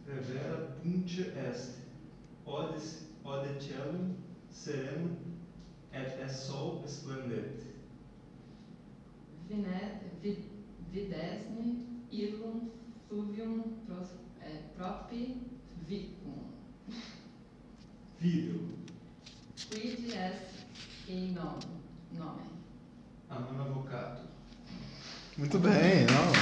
Revera 0.06 0.76
puntia 0.82 1.24
est, 1.48 1.78
odes, 2.46 3.13
ode 3.24 3.60
celum 3.60 4.16
serenum, 4.50 5.16
et 5.92 6.20
es 6.24 6.46
sol 6.46 6.82
splendet. 6.86 7.64
Vine, 9.48 9.80
vid, 10.22 10.38
videsne 10.92 11.86
illum 12.10 12.70
fluvium 13.08 13.62
pros, 13.86 14.08
eh, 14.40 14.60
propi 14.76 15.36
vicum. 15.88 16.52
Video, 18.20 18.60
Quid 19.70 20.12
est 20.12 20.66
e 21.08 21.32
nome? 21.32 21.64
Nome. 22.12 22.54
amam 23.30 23.60
avocato. 23.60 24.22
Muito 25.36 25.58
bem, 25.58 26.06
não. 26.06 26.32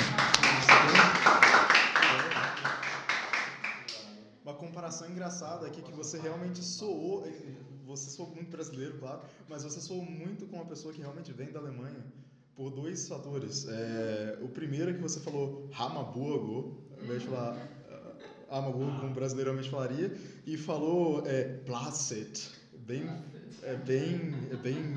Comparação 4.62 5.10
engraçada 5.10 5.66
aqui 5.66 5.82
que 5.82 5.92
você 5.92 6.18
realmente 6.18 6.62
soou. 6.62 7.26
Você 7.84 8.10
soou 8.10 8.30
muito 8.30 8.48
brasileiro, 8.48 8.96
claro, 8.96 9.22
mas 9.48 9.64
você 9.64 9.80
soou 9.80 10.02
muito 10.04 10.46
com 10.46 10.56
uma 10.56 10.64
pessoa 10.64 10.94
que 10.94 11.00
realmente 11.00 11.32
vem 11.32 11.50
da 11.50 11.58
Alemanha 11.58 12.00
por 12.54 12.70
dois 12.70 13.08
fatores. 13.08 13.66
É, 13.68 14.38
o 14.40 14.48
primeiro 14.48 14.90
é 14.90 14.94
que 14.94 15.00
você 15.00 15.18
falou 15.18 15.68
Hamaburgo, 15.76 16.80
ao 16.96 17.04
invés 17.04 17.22
de 17.22 17.28
falar 17.28 17.56
ah, 17.90 18.58
Hamaburgo, 18.58 19.00
como 19.00 19.12
brasileiramente 19.12 19.68
falaria, 19.68 20.16
e 20.46 20.56
falou 20.56 21.26
é, 21.26 21.42
Placet, 21.66 22.48
bem 22.86 23.04
é 23.62 23.76
bem, 23.76 24.34
é 24.50 24.56
bem. 24.56 24.96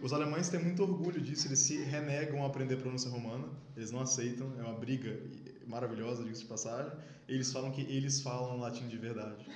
Os 0.00 0.12
alemães 0.12 0.48
têm 0.48 0.62
muito 0.62 0.82
orgulho 0.82 1.20
disso. 1.20 1.48
Eles 1.48 1.60
se 1.60 1.76
renegam 1.82 2.42
a 2.44 2.46
aprender 2.46 2.76
pronúncia 2.76 3.10
romana. 3.10 3.48
Eles 3.76 3.90
não 3.90 4.00
aceitam. 4.00 4.52
É 4.58 4.62
uma 4.62 4.74
briga 4.74 5.18
maravilhosa, 5.66 6.22
diga-se 6.22 6.42
de 6.42 6.48
passagem. 6.48 6.92
Eles 7.28 7.52
falam 7.52 7.70
que 7.70 7.82
eles 7.82 8.20
falam 8.20 8.58
latim 8.58 8.86
de 8.88 8.96
verdade. 8.96 9.46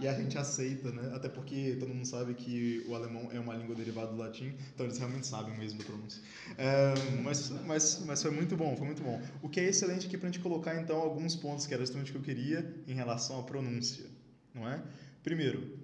E 0.00 0.06
a 0.06 0.14
gente 0.14 0.38
aceita, 0.38 0.92
né? 0.92 1.10
Até 1.14 1.28
porque 1.28 1.76
todo 1.80 1.92
mundo 1.92 2.06
sabe 2.06 2.34
que 2.34 2.84
o 2.86 2.94
alemão 2.94 3.28
é 3.32 3.40
uma 3.40 3.54
língua 3.54 3.74
derivada 3.74 4.12
do 4.12 4.16
latim, 4.16 4.54
então 4.72 4.86
eles 4.86 4.96
realmente 4.96 5.26
sabem 5.26 5.56
mesmo 5.58 5.80
da 5.80 5.84
pronúncia. 5.84 6.22
É, 6.56 6.94
mas, 7.22 7.50
mas, 7.66 8.04
mas 8.06 8.22
foi 8.22 8.30
muito 8.30 8.56
bom, 8.56 8.76
foi 8.76 8.86
muito 8.86 9.02
bom. 9.02 9.20
O 9.42 9.48
que 9.48 9.58
é 9.58 9.64
excelente 9.64 10.06
aqui 10.06 10.16
para 10.16 10.28
a 10.28 10.30
gente 10.30 10.40
colocar 10.40 10.80
então 10.80 10.98
alguns 10.98 11.34
pontos 11.34 11.66
que 11.66 11.74
era 11.74 11.82
justamente 11.84 12.10
o 12.10 12.12
que 12.12 12.18
eu 12.18 12.22
queria 12.22 12.74
em 12.86 12.94
relação 12.94 13.40
à 13.40 13.42
pronúncia, 13.42 14.06
não 14.54 14.68
é? 14.68 14.80
Primeiro, 15.24 15.78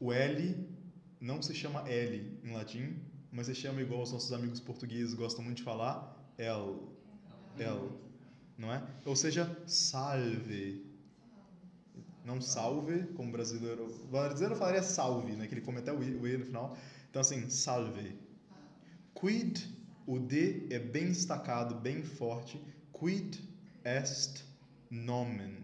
o 0.00 0.12
L 0.12 0.68
não 1.20 1.40
se 1.40 1.54
chama 1.54 1.88
L 1.88 2.40
em 2.42 2.52
latim, 2.52 2.96
mas 3.30 3.46
se 3.46 3.54
chama 3.54 3.80
igual 3.80 4.02
os 4.02 4.10
nossos 4.10 4.32
amigos 4.32 4.58
portugueses 4.58 5.14
gostam 5.14 5.44
muito 5.44 5.58
de 5.58 5.62
falar, 5.62 6.34
L. 6.36 6.80
L, 7.58 7.90
não 8.62 8.72
é? 8.72 8.80
Ou 9.04 9.16
seja, 9.16 9.44
salve. 9.66 10.86
Não 12.24 12.40
salve, 12.40 13.02
como 13.14 13.32
brasileiro. 13.32 13.86
O 14.04 14.06
brasileiro 14.06 14.54
falaria 14.54 14.84
salve, 14.84 15.32
né? 15.32 15.48
Que 15.48 15.54
ele 15.54 15.60
come 15.60 15.78
até 15.78 15.92
o 15.92 16.00
E, 16.00 16.38
no 16.38 16.46
final. 16.46 16.78
Então, 17.10 17.20
assim, 17.20 17.50
salve. 17.50 18.16
Quid, 19.14 19.68
o 20.06 20.20
D 20.20 20.68
é 20.70 20.78
bem 20.78 21.08
destacado, 21.08 21.74
bem 21.74 22.04
forte. 22.04 22.62
Quid 22.92 23.40
est 23.84 24.44
nomen. 24.88 25.56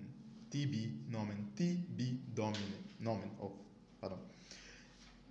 Tibi 0.50 1.00
nomen. 1.08 1.46
Tibi 1.54 2.20
domine. 2.34 2.76
Nomen. 2.98 3.30
Oh, 3.38 3.52
pardon. 4.00 4.18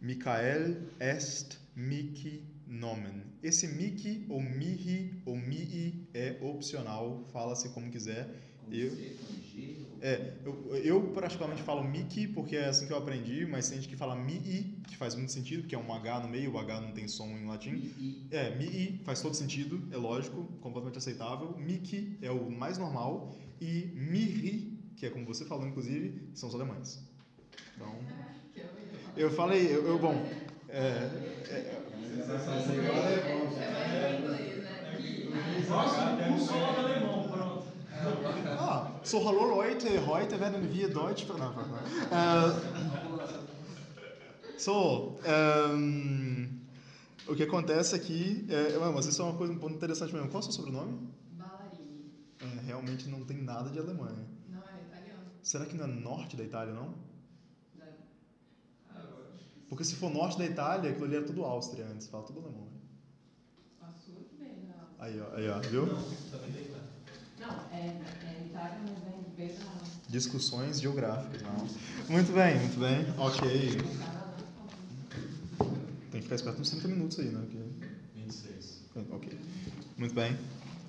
Michael 0.01 0.77
est 1.01 1.59
mihi 1.75 2.45
nomen. 2.65 3.23
Esse 3.47 3.65
mihi 3.67 4.25
ou 4.27 4.41
mihi 4.41 5.21
ou 5.25 5.35
mii 5.37 6.09
é 6.13 6.37
opcional, 6.41 7.23
fala-se 7.31 7.69
como 7.69 7.89
quiser. 7.89 8.23
Eu, 8.69 8.91
é, 10.01 10.33
eu, 10.45 10.75
eu 10.75 11.01
praticamente 11.13 11.61
falo 11.63 11.81
Miki 11.83 12.27
porque 12.27 12.57
é 12.57 12.65
assim 12.65 12.85
que 12.85 12.93
eu 12.93 12.97
aprendi, 12.97 13.45
mas 13.45 13.69
tem 13.69 13.77
gente 13.77 13.89
que 13.89 13.95
fala 13.95 14.15
Mii, 14.15 14.81
que 14.87 14.97
faz 14.97 15.15
muito 15.15 15.31
sentido, 15.31 15.61
porque 15.61 15.75
é 15.75 15.77
um 15.77 15.93
H 15.93 16.19
no 16.19 16.27
meio, 16.27 16.53
o 16.53 16.57
H 16.59 16.81
não 16.81 16.91
tem 16.91 17.07
som 17.07 17.27
em 17.29 17.45
latim. 17.45 17.91
É, 18.29 18.53
Mii 18.57 19.01
faz 19.05 19.21
todo 19.21 19.33
sentido, 19.33 19.81
é 19.91 19.97
lógico, 19.97 20.43
completamente 20.59 20.97
aceitável. 20.97 21.55
Miki 21.57 22.17
é 22.21 22.29
o 22.29 22.51
mais 22.51 22.77
normal 22.77 23.33
e 23.61 23.91
Mihi, 23.95 24.77
que 24.97 25.05
é 25.05 25.09
como 25.09 25.25
você 25.25 25.45
falou 25.45 25.65
inclusive, 25.65 26.29
são 26.33 26.49
os 26.49 26.55
alemães. 26.55 26.99
Então, 27.75 27.95
Que 28.53 28.59
eu 29.21 29.29
eu 29.29 29.31
falei, 29.31 29.65
eu, 29.73 29.87
eu 29.87 29.97
bom, 29.97 30.15
é, 30.69 30.79
é, 31.49 31.86
É 32.21 32.25
né? 32.25 33.77
Ah, 38.59 38.91
so 39.03 39.25
hallo 39.25 39.55
Leute, 39.55 39.87
heute 40.05 40.39
werden 40.39 40.71
wir 40.71 40.89
Deutsch... 40.89 41.25
Não. 41.27 41.53
Äh, 42.11 42.77
So, 44.57 45.19
o 47.27 47.35
que 47.35 47.43
acontece 47.43 47.95
aqui, 47.95 48.47
é, 48.49 48.75
mas 48.91 49.05
isso 49.05 49.21
é 49.21 49.25
uma 49.25 49.37
coisa 49.37 49.53
um 49.53 49.59
ponto 49.59 49.75
interessante 49.75 50.11
mesmo. 50.11 50.29
Qual 50.29 50.41
é 50.41 50.47
o 50.47 50.51
seu 50.51 50.51
sobrenome? 50.51 51.09
Ballarini. 51.33 52.11
É, 52.41 52.65
realmente 52.65 53.07
não 53.07 53.23
tem 53.23 53.43
nada 53.43 53.69
de 53.69 53.77
Alemanha. 53.77 54.25
Não, 54.49 54.61
é 54.61 54.81
italiano. 54.81 55.21
Será 55.43 55.65
que 55.65 55.75
não 55.75 55.85
é 55.85 55.87
norte 55.87 56.35
da 56.35 56.43
Itália, 56.43 56.73
não? 56.73 56.95
Porque 59.69 59.83
se 59.83 59.95
for 59.95 60.09
norte 60.09 60.37
da 60.37 60.45
Itália, 60.45 60.89
aquilo 60.91 61.05
ali 61.05 61.15
era 61.17 61.25
tudo 61.25 61.43
Áustria 61.43 61.85
antes, 61.85 62.07
fala 62.07 62.23
tudo 62.23 62.39
alemão. 62.39 62.61
né? 62.61 62.79
Passou 63.79 64.15
que 64.15 64.35
vem 64.37 64.65
da. 64.67 64.87
Aí, 65.03 65.19
ó, 65.19 65.35
aí, 65.35 65.49
ó, 65.49 65.59
viu? 65.59 65.85
Não, 65.85 67.49
é, 67.71 67.77
é 67.77 68.45
Itália, 68.45 68.79
mas 68.83 69.03
vem 69.03 69.47
bem 69.47 69.55
da. 69.57 69.65
Discussões 70.09 70.79
geográficas, 70.79 71.41
não. 71.41 71.67
Muito 72.09 72.31
bem, 72.31 72.59
muito 72.59 72.79
bem. 72.79 73.05
Ok. 73.17 73.47
Tem 76.11 76.21
que 76.21 76.21
ficar 76.21 76.35
esperto 76.35 76.61
uns 76.61 76.69
30 76.69 76.87
minutos 76.87 77.19
aí, 77.19 77.25
né? 77.27 77.41
Porque... 77.41 77.57
26. 78.15 78.83
Ok. 79.11 79.37
Muito 79.97 80.15
bem, 80.15 80.37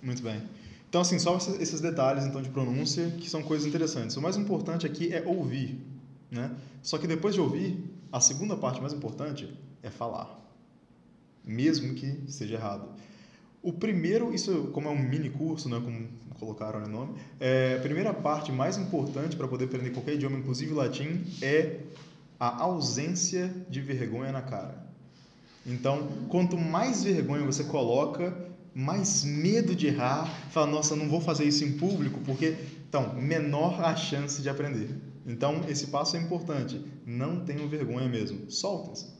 muito 0.02 0.22
bem. 0.22 0.42
Então, 0.88 1.00
assim, 1.00 1.18
só 1.18 1.36
esses 1.36 1.60
esses 1.60 1.80
detalhes 1.80 2.24
então 2.24 2.40
de 2.40 2.48
pronúncia 2.48 3.10
que 3.10 3.28
são 3.28 3.42
coisas 3.42 3.66
interessantes. 3.66 4.16
O 4.16 4.22
mais 4.22 4.36
importante 4.36 4.86
aqui 4.86 5.12
é 5.12 5.22
ouvir, 5.26 5.78
né? 6.30 6.54
Só 6.82 6.96
que 6.96 7.06
depois 7.06 7.34
de 7.34 7.40
ouvir, 7.40 7.76
a 8.12 8.20
segunda 8.20 8.56
parte 8.56 8.80
mais 8.80 8.92
importante 8.92 9.52
é 9.82 9.90
falar, 9.90 10.38
mesmo 11.44 11.94
que 11.94 12.06
esteja 12.26 12.54
errado. 12.54 12.88
O 13.62 13.72
primeiro, 13.72 14.32
isso 14.32 14.70
como 14.72 14.88
é 14.88 14.90
um 14.90 14.98
mini 14.98 15.30
curso, 15.30 15.68
né, 15.68 15.80
como 15.84 16.08
colocaram 16.38 16.80
no 16.80 16.88
nome, 16.88 17.14
é, 17.40 17.76
a 17.76 17.82
primeira 17.82 18.14
parte 18.14 18.52
mais 18.52 18.78
importante 18.78 19.36
para 19.36 19.48
poder 19.48 19.64
aprender 19.64 19.90
qualquer 19.90 20.14
idioma, 20.14 20.38
inclusive 20.38 20.72
o 20.72 20.76
latim, 20.76 21.24
é 21.42 21.80
a 22.38 22.62
ausência 22.62 23.52
de 23.68 23.80
vergonha 23.80 24.30
na 24.30 24.42
cara. 24.42 24.86
Então, 25.66 26.08
quanto 26.28 26.56
mais 26.56 27.02
vergonha 27.02 27.44
você 27.44 27.64
coloca, 27.64 28.34
mais 28.74 29.24
medo 29.24 29.74
de 29.74 29.88
errar, 29.88 30.26
fala, 30.50 30.68
nossa, 30.68 30.94
não 30.94 31.08
vou 31.08 31.20
fazer 31.20 31.44
isso 31.44 31.64
em 31.64 31.72
público, 31.72 32.20
porque, 32.24 32.56
então, 32.88 33.14
menor 33.14 33.80
a 33.84 33.96
chance 33.96 34.40
de 34.40 34.48
aprender. 34.48 34.88
Então, 35.28 35.62
esse 35.68 35.88
passo 35.88 36.16
é 36.16 36.20
importante. 36.20 36.82
Não 37.04 37.44
tenham 37.44 37.68
vergonha 37.68 38.08
mesmo. 38.08 38.50
Soltem-se. 38.50 39.18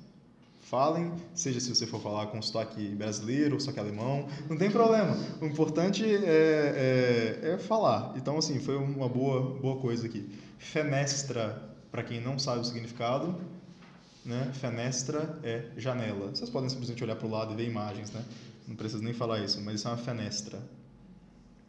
Falem, 0.62 1.12
seja 1.34 1.60
se 1.60 1.74
você 1.74 1.86
for 1.86 2.00
falar 2.00 2.26
com 2.26 2.42
sotaque 2.42 2.88
brasileiro 2.94 3.54
ou 3.54 3.60
sotaque 3.60 3.80
alemão, 3.80 4.26
não 4.48 4.56
tem 4.56 4.70
problema. 4.70 5.16
O 5.40 5.46
importante 5.46 6.04
é, 6.04 7.38
é, 7.42 7.50
é 7.52 7.58
falar. 7.58 8.14
Então, 8.16 8.38
assim, 8.38 8.58
foi 8.58 8.76
uma 8.76 9.08
boa, 9.08 9.58
boa 9.60 9.80
coisa 9.80 10.06
aqui. 10.06 10.28
Fenestra, 10.58 11.70
para 11.90 12.02
quem 12.02 12.20
não 12.20 12.38
sabe 12.38 12.60
o 12.60 12.64
significado, 12.64 13.38
né? 14.24 14.50
Fenestra 14.54 15.38
é 15.42 15.70
janela. 15.76 16.30
Vocês 16.30 16.50
podem 16.50 16.68
simplesmente 16.68 17.02
olhar 17.02 17.16
para 17.16 17.26
o 17.26 17.30
lado 17.30 17.52
e 17.52 17.56
ver 17.56 17.66
imagens, 17.66 18.10
né? 18.12 18.22
Não 18.66 18.76
precisa 18.76 19.02
nem 19.02 19.14
falar 19.14 19.40
isso, 19.40 19.60
mas 19.62 19.76
isso 19.76 19.88
é 19.88 19.90
uma 19.90 19.96
fenestra. 19.96 20.58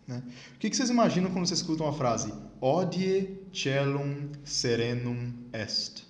Né? 0.10 0.24
O 0.56 0.58
que, 0.58 0.72
que 0.72 0.76
vocês 0.76 0.89
imaginam 0.89 1.30
quando 1.32 1.45
vocês 1.48 1.60
escutam 1.60 1.88
a 1.88 1.93
frase 1.93 2.34
Odie 2.60 3.39
celum 3.54 4.32
serenum 4.43 5.32
est? 5.54 6.04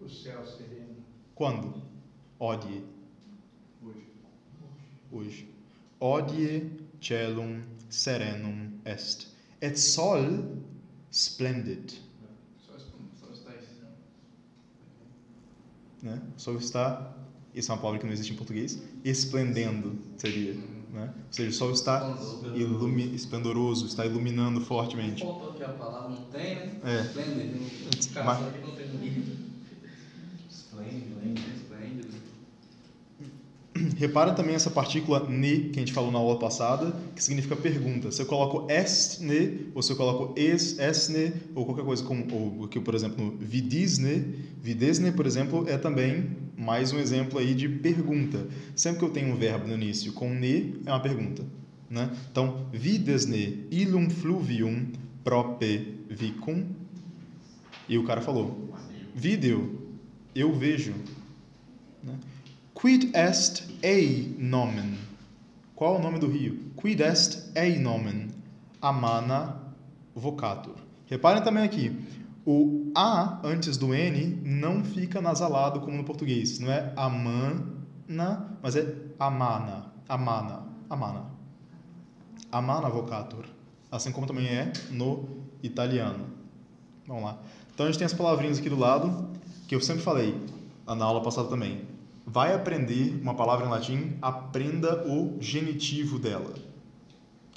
O 0.00 0.08
céu 0.08 0.46
sereno 0.46 0.94
Quando? 1.34 1.82
Odie. 2.38 2.84
hoje. 3.82 4.06
Hoje. 5.10 5.48
Odie 5.98 6.70
celum 7.00 7.64
serenum 7.90 8.70
est. 8.84 9.26
Et 9.60 9.76
sol 9.76 10.62
splendid. 11.10 12.00
Né? 16.00 16.22
O 16.36 16.38
sol 16.38 16.56
está, 16.56 17.16
isso 17.52 17.72
é 17.72 17.74
uma 17.74 17.80
palavra 17.80 17.98
que 17.98 18.06
não 18.06 18.12
existe 18.12 18.32
em 18.32 18.36
português, 18.36 18.80
esplendendo 19.04 19.98
seria, 20.16 20.54
né? 20.92 21.12
Ou 21.16 21.32
seja, 21.32 21.50
o 21.50 21.52
sol 21.52 21.72
está 21.72 22.16
ilumi 22.54 23.14
esplendoroso, 23.14 23.86
está 23.86 24.04
iluminando 24.06 24.60
fortemente. 24.60 25.22
Faltou 25.24 25.50
aqui 25.50 25.64
a 25.64 25.68
palavra, 25.68 26.10
não 26.10 26.24
tem, 26.26 26.54
né? 26.56 26.80
É. 26.84 27.00
Esplêndido. 27.00 27.60
Mas- 28.24 28.40
não 28.40 28.72
tem. 28.72 28.86
Esplêndido? 30.48 31.20
Esplêndido. 31.56 32.08
Repara 33.96 34.32
também 34.32 34.54
essa 34.56 34.70
partícula 34.70 35.28
ne 35.28 35.68
que 35.70 35.78
a 35.78 35.80
gente 35.80 35.92
falou 35.92 36.10
na 36.10 36.18
aula 36.18 36.38
passada, 36.38 36.92
que 37.14 37.22
significa 37.22 37.54
pergunta. 37.54 38.10
Se 38.10 38.20
eu 38.20 38.26
coloco 38.26 38.68
est 38.70 39.20
ne, 39.20 39.68
ou 39.74 39.82
se 39.82 39.92
eu 39.92 39.96
coloco 39.96 40.34
es, 40.36 40.78
esne, 40.78 41.32
ou 41.54 41.64
qualquer 41.64 41.84
coisa 41.84 42.02
como, 42.02 42.26
ou 42.32 42.64
aqui, 42.64 42.80
por 42.80 42.94
exemplo, 42.94 43.24
no 43.24 43.36
vidisne, 43.38 44.34
videsne, 44.60 45.12
por 45.12 45.26
exemplo, 45.26 45.68
é 45.68 45.78
também 45.78 46.28
mais 46.58 46.92
um 46.92 46.98
exemplo 46.98 47.38
aí 47.38 47.54
de 47.54 47.68
pergunta. 47.68 48.48
Sempre 48.74 48.98
que 48.98 49.04
eu 49.04 49.10
tenho 49.10 49.32
um 49.32 49.36
verbo 49.36 49.68
no 49.68 49.74
início 49.74 50.12
com 50.12 50.34
ne, 50.34 50.74
é 50.84 50.90
uma 50.90 51.00
pergunta. 51.00 51.44
Né? 51.88 52.10
Então, 52.30 52.66
videsne 52.72 53.66
ilum 53.70 54.10
fluvium 54.10 54.88
prope 55.22 56.02
vicum. 56.10 56.66
E 57.88 57.96
o 57.96 58.04
cara 58.04 58.20
falou, 58.20 58.74
vídeo, 59.14 59.88
eu 60.34 60.52
vejo. 60.52 60.94
Né? 62.02 62.14
Quid 62.74 63.12
est 63.14 63.64
ei 63.82 64.34
nomen? 64.36 64.98
Qual 65.76 65.94
é 65.94 65.98
o 65.98 66.02
nome 66.02 66.18
do 66.18 66.26
rio? 66.26 66.58
Quid 66.76 67.00
est 67.00 67.50
ei 67.56 67.78
nomen? 67.78 68.28
Amana 68.82 69.56
vocatur. 70.14 70.74
Reparem 71.06 71.42
também 71.42 71.62
aqui, 71.62 71.96
o 72.50 72.90
A 72.94 73.40
antes 73.44 73.76
do 73.76 73.94
N 73.94 74.40
não 74.42 74.82
fica 74.82 75.20
nasalado 75.20 75.80
como 75.80 75.98
no 75.98 76.02
português. 76.04 76.58
Não 76.58 76.72
é 76.72 76.94
amana, 76.96 78.56
mas 78.62 78.74
é 78.74 78.86
amana. 79.18 79.92
Amana. 80.08 80.62
Amana. 80.88 81.26
Amana 82.50 82.88
vocatur. 82.88 83.44
Assim 83.92 84.10
como 84.12 84.26
também 84.26 84.46
é 84.46 84.72
no 84.90 85.28
italiano. 85.62 86.24
Vamos 87.06 87.24
lá. 87.24 87.38
Então 87.74 87.84
a 87.84 87.90
gente 87.90 87.98
tem 87.98 88.06
as 88.06 88.14
palavrinhas 88.14 88.58
aqui 88.58 88.70
do 88.70 88.78
lado, 88.78 89.28
que 89.66 89.74
eu 89.74 89.80
sempre 89.82 90.02
falei 90.02 90.34
na 90.86 91.04
aula 91.04 91.20
passada 91.20 91.48
também. 91.48 91.82
Vai 92.24 92.54
aprender 92.54 93.20
uma 93.20 93.34
palavra 93.34 93.66
em 93.66 93.68
latim, 93.68 94.16
aprenda 94.22 95.06
o 95.06 95.36
genitivo 95.38 96.18
dela, 96.18 96.54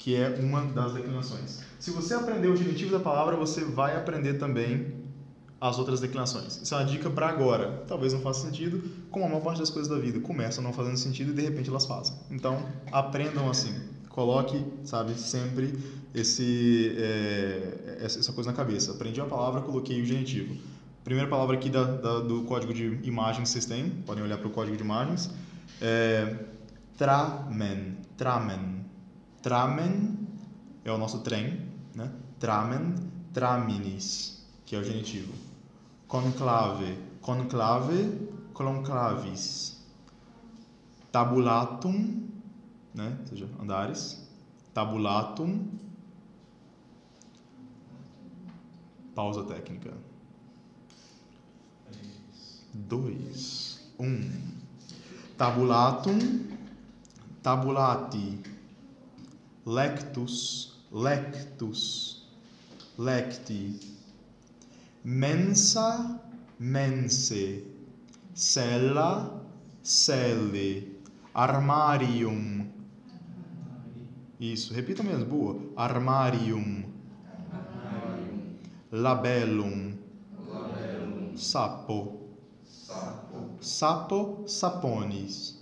que 0.02 0.16
é 0.16 0.28
uma 0.40 0.62
das 0.64 0.94
declinações. 0.94 1.60
Se 1.78 1.92
você 1.92 2.12
aprender 2.14 2.48
o 2.48 2.56
genitivo 2.56 2.90
da 2.90 2.98
palavra, 2.98 3.36
você 3.36 3.64
vai 3.64 3.96
aprender 3.96 4.34
também 4.34 4.94
as 5.60 5.78
outras 5.78 6.00
declinações. 6.00 6.60
Isso 6.60 6.74
é 6.74 6.78
uma 6.78 6.84
dica 6.84 7.08
para 7.08 7.28
agora. 7.28 7.84
Talvez 7.86 8.12
não 8.12 8.20
faça 8.20 8.44
sentido, 8.44 8.82
como 9.12 9.24
a 9.26 9.28
maior 9.28 9.42
parte 9.42 9.60
das 9.60 9.70
coisas 9.70 9.88
da 9.88 9.96
vida 10.00 10.18
começam 10.18 10.64
não 10.64 10.72
fazendo 10.72 10.96
sentido 10.96 11.30
e 11.30 11.34
de 11.34 11.42
repente 11.42 11.70
elas 11.70 11.86
fazem. 11.86 12.16
Então, 12.32 12.66
aprendam 12.90 13.48
assim. 13.48 13.72
Coloque, 14.08 14.64
sabe, 14.82 15.14
sempre 15.14 15.78
esse, 16.12 16.96
é, 16.98 17.98
essa 18.00 18.32
coisa 18.32 18.50
na 18.50 18.56
cabeça. 18.56 18.90
Aprendi 18.90 19.20
uma 19.20 19.28
palavra, 19.28 19.60
coloquei 19.60 20.02
o 20.02 20.04
genitivo. 20.04 20.56
Primeira 21.04 21.30
palavra 21.30 21.54
aqui 21.54 21.70
da, 21.70 21.84
da, 21.84 22.18
do 22.18 22.42
código 22.42 22.74
de 22.74 22.98
imagens 23.04 23.50
que 23.50 23.52
vocês 23.52 23.66
têm, 23.66 23.88
podem 24.04 24.24
olhar 24.24 24.38
para 24.38 24.48
o 24.48 24.50
código 24.50 24.76
de 24.76 24.82
imagens. 24.82 25.30
É, 25.80 26.38
tramen, 26.98 27.98
tramen. 28.16 28.71
Tramen 29.42 30.28
é 30.84 30.92
o 30.92 30.98
nosso 30.98 31.20
trem, 31.20 31.68
né? 31.94 32.12
Tramen, 32.38 32.94
traminis, 33.32 34.46
que 34.64 34.76
é 34.76 34.78
o 34.78 34.84
genitivo. 34.84 35.32
Conclave, 36.06 36.96
conclave, 37.20 38.28
conclavis. 38.54 39.82
Tabulatum, 41.10 42.28
né? 42.94 43.18
Ou 43.20 43.26
seja, 43.26 43.48
andares. 43.60 44.22
Tabulatum. 44.72 45.68
Pausa 49.14 49.44
técnica. 49.44 49.92
Dois. 52.72 53.92
Um. 53.98 54.30
Tabulatum. 55.36 56.18
Tabulati. 57.42 58.51
lectus, 59.66 60.72
lectus, 60.90 62.22
lecti. 62.98 63.78
Mensa, 65.04 66.20
mense, 66.58 67.64
sella, 68.34 69.40
selle, 69.82 70.98
armarium. 71.34 72.70
Isso, 74.38 74.74
repita 74.74 75.02
mesmo, 75.02 75.24
boa. 75.24 75.60
Armarium. 75.76 76.84
armarium. 77.52 78.58
Labellum. 78.90 79.98
Labellum. 80.48 81.36
Sapo. 81.36 82.28
Sapo. 82.64 83.56
Sapo, 83.60 84.44
saponis. 84.46 85.61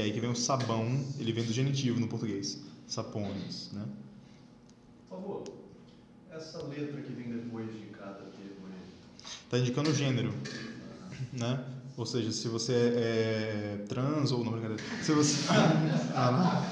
Que 0.00 0.04
é 0.04 0.06
aí 0.06 0.12
que 0.14 0.20
vem 0.20 0.30
o 0.30 0.34
sabão, 0.34 1.04
ele 1.18 1.30
vem 1.30 1.44
do 1.44 1.52
genitivo 1.52 2.00
no 2.00 2.08
português. 2.08 2.58
Sapones, 2.86 3.70
né? 3.70 3.84
Por 5.10 5.18
favor, 5.18 5.44
essa 6.32 6.62
letra 6.62 7.02
que 7.02 7.12
vem 7.12 7.30
depois 7.30 7.66
de 7.66 7.84
cada 7.88 8.14
termo 8.14 8.66
aí. 8.66 9.26
Tá 9.50 9.58
indicando 9.58 9.90
o 9.90 9.94
gênero, 9.94 10.32
né? 11.34 11.62
Ou 11.98 12.06
seja, 12.06 12.32
se 12.32 12.48
você 12.48 12.94
é 12.96 13.84
trans 13.90 14.32
ou 14.32 14.42
não, 14.42 14.52
brincadeira. 14.52 14.82
Se 15.02 15.12
você... 15.12 15.36
Ah. 16.16 16.64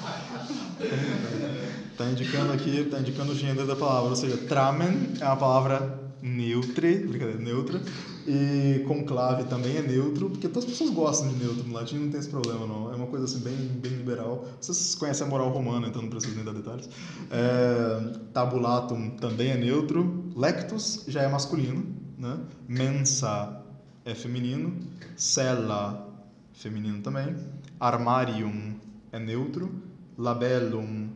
Está 1.91 2.09
indicando 2.09 2.51
aqui, 2.51 2.79
está 2.79 2.99
indicando 2.99 3.33
o 3.33 3.35
gênero 3.35 3.67
da 3.67 3.75
palavra, 3.75 4.09
ou 4.09 4.15
seja, 4.15 4.37
tramen 4.37 5.13
é 5.21 5.25
uma 5.25 5.37
palavra 5.37 5.99
neutre, 6.21 7.07
brincadeira, 7.07 7.39
neutra, 7.39 7.81
e 8.27 8.83
conclave 8.87 9.45
também 9.45 9.77
é 9.77 9.81
neutro, 9.81 10.29
porque 10.29 10.47
todas 10.47 10.65
as 10.65 10.71
pessoas 10.71 10.89
gostam 10.91 11.29
de 11.29 11.35
neutro 11.35 11.63
no 11.63 11.73
latim, 11.73 11.97
não 11.97 12.09
tem 12.09 12.19
esse 12.19 12.29
problema 12.29 12.65
não, 12.67 12.91
é 12.91 12.95
uma 12.95 13.07
coisa 13.07 13.25
assim 13.25 13.39
bem, 13.39 13.55
bem 13.55 13.93
liberal. 13.93 14.45
Vocês 14.59 14.95
conhecem 14.95 15.25
a 15.25 15.29
moral 15.29 15.49
romana, 15.49 15.87
então 15.87 16.01
não 16.01 16.09
preciso 16.09 16.35
nem 16.35 16.45
dar 16.45 16.53
detalhes. 16.53 16.89
É, 17.31 18.19
tabulatum 18.33 19.11
também 19.11 19.51
é 19.51 19.57
neutro, 19.57 20.25
lectus 20.35 21.05
já 21.07 21.23
é 21.23 21.27
masculino, 21.27 21.85
né? 22.17 22.37
mensa 22.67 23.61
é 24.05 24.13
feminino, 24.13 24.77
cella 25.15 26.07
feminino 26.53 27.01
também, 27.01 27.35
armarium 27.79 28.75
é 29.11 29.19
neutro, 29.19 29.71
labellum 30.17 31.09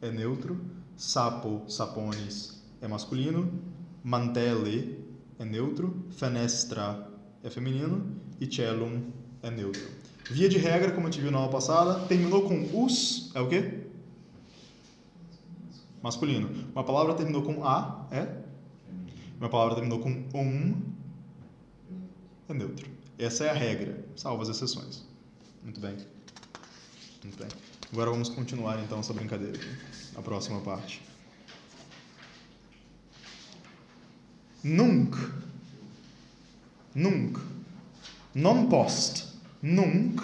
é 0.00 0.10
neutro, 0.10 0.60
sapo, 0.96 1.62
saponis 1.68 2.62
é 2.80 2.86
masculino, 2.86 3.50
mantele 4.04 5.02
é 5.38 5.44
neutro, 5.46 6.04
fenestra 6.10 7.08
é 7.42 7.48
feminino 7.48 8.20
e 8.38 8.46
cellum 8.54 9.10
é 9.42 9.50
neutro. 9.50 9.88
Via 10.30 10.48
de 10.48 10.58
regra, 10.58 10.92
como 10.92 11.08
a 11.08 11.10
gente 11.10 11.22
viu 11.22 11.30
na 11.30 11.38
aula 11.38 11.50
passada, 11.50 12.06
terminou 12.06 12.42
com 12.42 12.84
us, 12.84 13.30
é 13.34 13.40
o 13.40 13.48
quê? 13.48 13.80
Masculino. 16.02 16.50
Uma 16.72 16.84
palavra 16.84 17.14
terminou 17.14 17.42
com 17.42 17.64
a, 17.64 18.06
é? 18.10 18.42
Uma 19.40 19.48
palavra 19.48 19.74
terminou 19.74 19.98
com 19.98 20.10
um, 20.34 20.82
é 22.48 22.54
neutro. 22.54 22.86
Essa 23.18 23.44
é 23.44 23.50
a 23.50 23.54
regra, 23.54 24.04
salvo 24.16 24.42
as 24.42 24.48
exceções. 24.48 25.04
Muito 25.62 25.80
bem. 25.80 25.96
Muito 27.22 27.38
bem. 27.38 27.48
Agora 27.90 28.10
vamos 28.10 28.28
continuar 28.28 28.82
então 28.82 28.98
essa 29.00 29.14
brincadeira. 29.14 29.58
A 30.14 30.22
próxima 30.22 30.60
parte. 30.60 31.02
Nunc. 34.64 35.14
Nunc. 36.94 37.38
Non 38.34 38.68
post. 38.68 39.26
Nunc. 39.62 40.20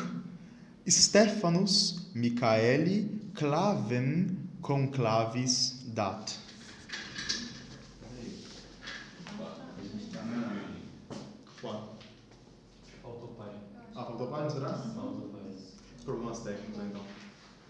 Stephanus 0.89 2.09
Michaeli 2.15 3.09
clavem 3.35 4.37
conclavis 4.61 5.85
dat. 5.95 6.39
A 9.29 9.83
gente 9.83 10.11
na. 10.17 10.65
Faltou 13.03 13.29
página. 13.37 13.61
Ah, 13.95 14.05
faltou 14.05 14.27
página, 14.29 14.51
será? 14.51 14.73
Faltou 14.73 15.29
página. 15.29 15.57
Problemas 16.05 16.39
técnicos 16.41 16.83
então. 16.85 17.03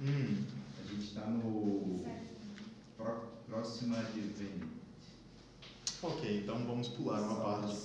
Hum. 0.02 0.44
A 0.82 0.88
gente 0.92 1.14
tá 1.14 1.26
no. 1.26 2.04
pró- 2.96 3.28
Próxima 3.48 3.96
de 4.14 4.20
Vênus. 4.20 4.79
Ok, 6.02 6.42
então 6.42 6.64
vamos 6.66 6.88
pular 6.88 7.20
uma 7.20 7.36
parte. 7.40 7.76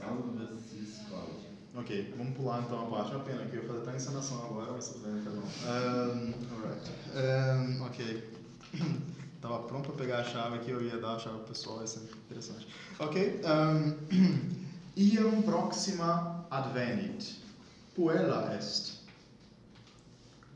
A 0.00 0.04
Cláudia. 1.08 1.50
Ok, 1.76 2.14
vamos 2.16 2.36
pular 2.36 2.62
então 2.62 2.84
uma 2.84 2.98
parte. 2.98 3.14
Uma 3.14 3.24
pena 3.24 3.46
que 3.46 3.56
eu 3.56 3.62
ia 3.62 3.68
fazer 3.68 3.80
até 3.82 3.90
a 3.92 3.96
encenação 3.96 4.44
agora, 4.44 4.72
mas 4.72 4.88
tudo 4.88 5.04
bem, 5.04 5.12
um. 5.12 5.38
Um, 5.38 6.34
alright. 6.56 6.90
Um, 7.14 7.84
ok. 7.84 8.30
Tava 9.40 9.62
pronto 9.62 9.92
para 9.92 10.04
pegar 10.04 10.20
a 10.20 10.24
chave 10.24 10.56
aqui, 10.56 10.70
eu 10.70 10.82
ia 10.84 10.98
dar 10.98 11.14
a 11.14 11.18
chave 11.20 11.38
pro 11.38 11.48
pessoal, 11.48 11.80
ia 11.80 11.86
ser 11.86 12.00
interessante. 12.00 12.66
Ok. 12.98 13.40
Um, 13.44 13.94
iam 14.96 15.42
proxima 15.42 16.44
advenit. 16.50 17.36
Puella 17.94 18.52
est. 18.56 19.04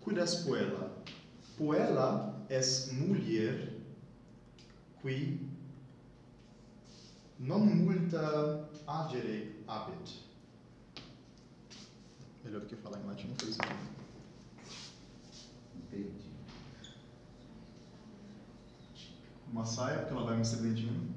Quid 0.01 0.19
est 0.19 0.45
puella? 0.45 0.91
Puella 1.57 2.35
est 2.51 2.93
mulier 2.93 3.74
qui 5.05 5.39
non 7.37 7.67
multa 7.67 8.71
agere 8.87 9.55
habit. 9.67 10.23
Melhor 12.43 12.61
do 12.63 12.67
que 12.67 12.77
falar 12.77 13.01
em 13.01 13.07
latim, 13.07 13.35
foi 13.37 13.51
isso 13.51 13.59
aqui. 13.61 13.75
Entendi. 15.77 16.31
Uma 19.53 19.67
saia, 19.67 19.99
porque 19.99 20.15
ela 20.15 20.25
vai 20.25 20.39
me 20.39 20.45
sedentinho. 20.45 21.15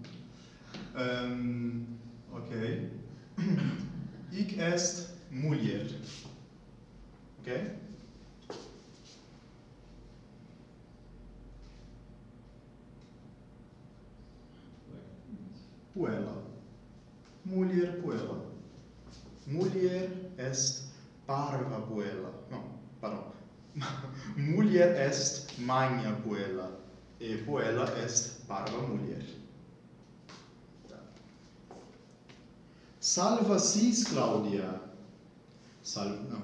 Um, 0.93 1.86
ok. 2.34 2.91
Ich 4.34 4.60
est 4.60 5.13
mulher. 5.32 5.88
Ok? 7.39 7.87
puella. 15.98 16.34
Mulier 17.46 18.02
puella. 18.02 18.36
Mulier 19.48 20.10
est 20.38 20.84
parva 21.26 21.80
puella. 21.90 22.32
No, 22.52 22.64
pardon. 23.02 23.24
mulier 24.36 24.96
est 24.96 25.58
magna 25.60 26.12
puella. 26.24 26.70
E 27.20 27.38
puella 27.46 27.88
est 28.04 28.46
parva 28.48 28.88
mulier. 28.88 29.24
Salva 33.00 33.58
sis, 33.58 34.04
Claudia. 34.04 34.82
Salva, 35.82 36.30
no, 36.30 36.42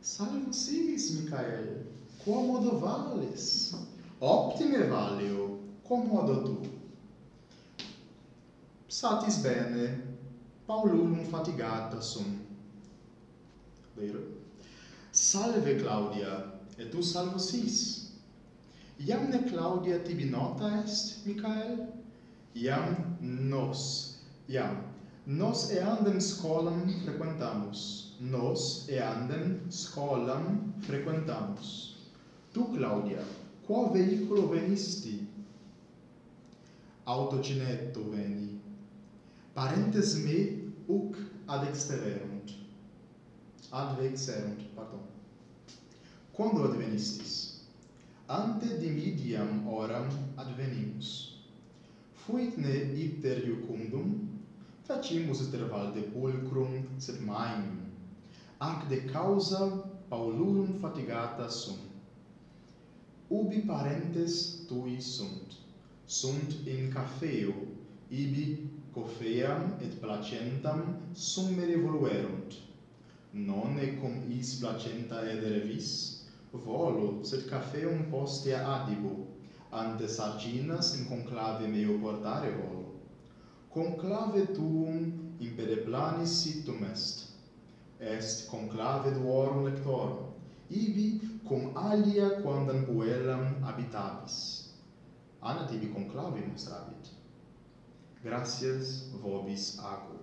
salva 0.00 0.52
sis, 0.52 1.10
Michael. 1.20 1.86
Quomodo 2.24 2.78
vales? 2.78 3.74
Optime 4.20 4.86
valio. 4.86 5.58
Quomodo 5.82 6.44
tu? 6.44 6.73
satis 8.94 9.42
bene, 9.42 10.02
Paulum 10.66 11.24
fatigata 11.24 12.00
sum. 12.00 12.38
Vero? 13.96 14.20
Salve 15.10 15.76
Claudia, 15.80 16.52
et 16.78 16.90
tu 16.90 17.02
salvus 17.02 17.50
his. 17.50 18.12
Iam 19.00 19.30
ne 19.30 19.42
Claudia 19.48 19.98
tibi 19.98 20.30
nota 20.30 20.82
est, 20.84 21.26
Michael? 21.26 21.88
Iam 22.54 23.16
nos, 23.20 24.20
iam. 24.48 24.76
Nos 25.26 25.70
eandem 25.72 26.20
scolam 26.20 26.86
frequentamus. 27.04 28.14
Nos 28.20 28.88
eandem 28.88 29.60
scolam 29.70 30.72
frequentamus. 30.82 31.96
Tu, 32.52 32.64
Claudia, 32.76 33.24
quo 33.66 33.90
veiculo 33.90 34.48
venisti? 34.48 35.26
Autocinetto 37.06 38.10
veni 38.10 38.54
parentes 39.54 40.14
me 40.14 40.38
uc 40.86 41.16
ad 41.46 41.66
extererunt. 41.68 42.50
Ad 43.70 43.96
vexerunt, 43.98 44.62
pardon. 44.74 45.00
Quando 46.32 46.64
advenistis? 46.64 47.62
Ante 48.26 48.78
dimidiam 48.78 49.66
oram 49.68 50.08
advenimus. 50.36 51.38
Fuit 52.14 52.56
ne 52.56 52.74
ipter 52.94 53.44
iucundum, 53.46 54.28
facimus 54.82 55.40
intervalde 55.40 56.00
pulcrum 56.12 56.86
sed 56.98 57.20
maim. 57.20 57.82
ac 58.58 58.88
de 58.88 59.04
causa 59.04 59.92
Paulurum 60.08 60.78
fatigata 60.80 61.48
sum. 61.48 61.78
Ubi 63.28 63.60
parentes 63.66 64.64
tui 64.68 65.00
sunt, 65.00 65.56
sunt 66.04 66.54
in 66.66 66.92
cafeo, 66.92 67.54
ibi 68.08 68.70
cofeam 68.94 69.74
et 69.80 70.00
placentam 70.00 70.96
summere 71.12 71.74
revoluerunt. 71.74 72.54
Non 73.32 73.76
cum 74.00 74.22
is 74.30 74.54
placenta 74.54 75.22
edere 75.28 75.60
vis, 75.66 76.22
volo, 76.52 77.24
sed 77.24 77.48
cafeum 77.48 78.04
postea 78.10 78.60
adibo, 78.74 79.26
ante 79.70 80.06
sarginas 80.08 80.94
in 80.98 81.08
conclave 81.08 81.66
meo 81.66 81.98
portare 81.98 82.52
volo. 82.52 82.92
Conclave 83.70 84.52
tuum 84.52 85.34
impere 85.40 85.82
planis 85.82 86.36
situm 86.42 86.84
est. 86.92 87.24
Est 87.98 88.46
conclave 88.46 89.10
duorum 89.18 89.64
lectorum, 89.64 90.30
ibi 90.70 91.40
cum 91.44 91.72
alia 91.74 92.30
quandam 92.42 92.86
puellam 92.86 93.58
habitabis. 93.64 94.38
Anat 95.42 95.68
tibi 95.70 95.90
conclave 95.90 96.46
mostrabit. 96.46 97.13
Gracias 98.24 99.10
vobis 99.20 99.78
ago. 99.78 100.14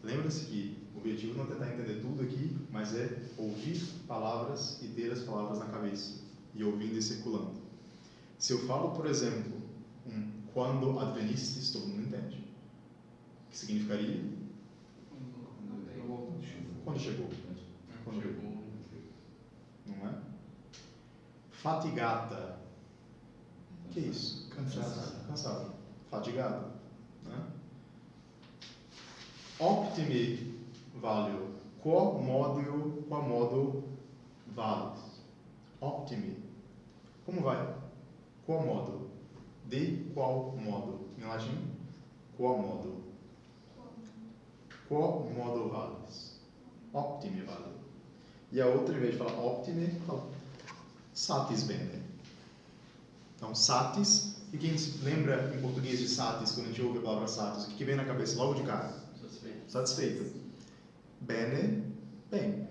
Lembra-se 0.00 0.46
que 0.46 0.78
o 0.94 0.98
objetivo 0.98 1.36
não 1.36 1.44
é 1.44 1.48
tentar 1.48 1.74
entender 1.74 2.00
tudo 2.00 2.22
aqui, 2.22 2.56
mas 2.70 2.94
é 2.94 3.20
ouvir 3.36 3.82
palavras 4.06 4.80
e 4.80 4.86
ter 4.86 5.10
as 5.10 5.24
palavras 5.24 5.58
na 5.58 5.66
cabeça, 5.66 6.22
e 6.54 6.62
ouvindo 6.62 6.96
e 6.96 7.02
circulando. 7.02 7.60
Se 8.38 8.52
eu 8.52 8.60
falo, 8.60 8.92
por 8.92 9.06
exemplo, 9.06 9.60
um 10.06 10.30
quando 10.54 11.00
advenistes, 11.00 11.72
todo 11.72 11.88
mundo 11.88 12.06
entende. 12.06 12.44
Que 13.50 13.58
significaria? 13.58 14.24
Quando 16.84 16.98
chegou. 16.98 17.28
Quando 18.04 18.22
chegou. 18.22 18.64
Não 19.84 20.08
é? 20.08 20.14
Fatigata. 21.50 22.60
Que 23.90 24.00
isso? 24.00 24.48
Cansado. 24.50 25.26
Cansado. 25.26 25.74
Fatigado. 26.08 26.79
Optimi 29.60 30.58
value. 30.94 31.50
Quo 31.82 32.18
modo, 32.18 33.04
quo 33.08 33.22
modo 33.22 33.84
valis. 34.54 35.20
Optimi. 35.80 36.36
Como 37.26 37.42
vai? 37.42 37.74
Qual 38.46 38.64
modo? 38.64 39.10
De 39.66 40.10
qual 40.14 40.56
modo? 40.56 41.08
Em 41.18 41.24
latim? 41.24 41.58
Qual 42.36 42.58
modo? 42.58 43.02
Qual 44.88 45.30
modo 45.36 45.68
valis? 45.68 46.40
Optimi 46.92 47.42
vale. 47.42 47.74
E 48.50 48.60
a 48.60 48.66
outra, 48.66 48.96
em 48.96 49.00
vez 49.00 49.12
de 49.12 49.18
falar 49.18 49.38
optimi, 49.38 49.88
fala 50.06 50.26
satis 51.14 51.64
bene. 51.64 52.02
Então, 53.36 53.54
satis, 53.54 54.36
e 54.52 54.58
quem 54.58 54.74
lembra 55.02 55.54
em 55.54 55.60
português 55.60 55.98
de 55.98 56.08
satis, 56.08 56.52
quando 56.52 56.66
a 56.66 56.68
gente 56.70 56.82
ouve 56.82 56.98
a 56.98 57.02
palavra 57.02 57.28
satis, 57.28 57.66
o 57.66 57.70
que 57.70 57.84
vem 57.84 57.94
na 57.94 58.04
cabeça 58.04 58.36
logo 58.36 58.54
de 58.54 58.62
cara? 58.64 58.99
Satisfeito. 59.70 60.24
Satisfeito. 60.24 60.40
Bene, 61.20 61.84
bem. 62.30 62.68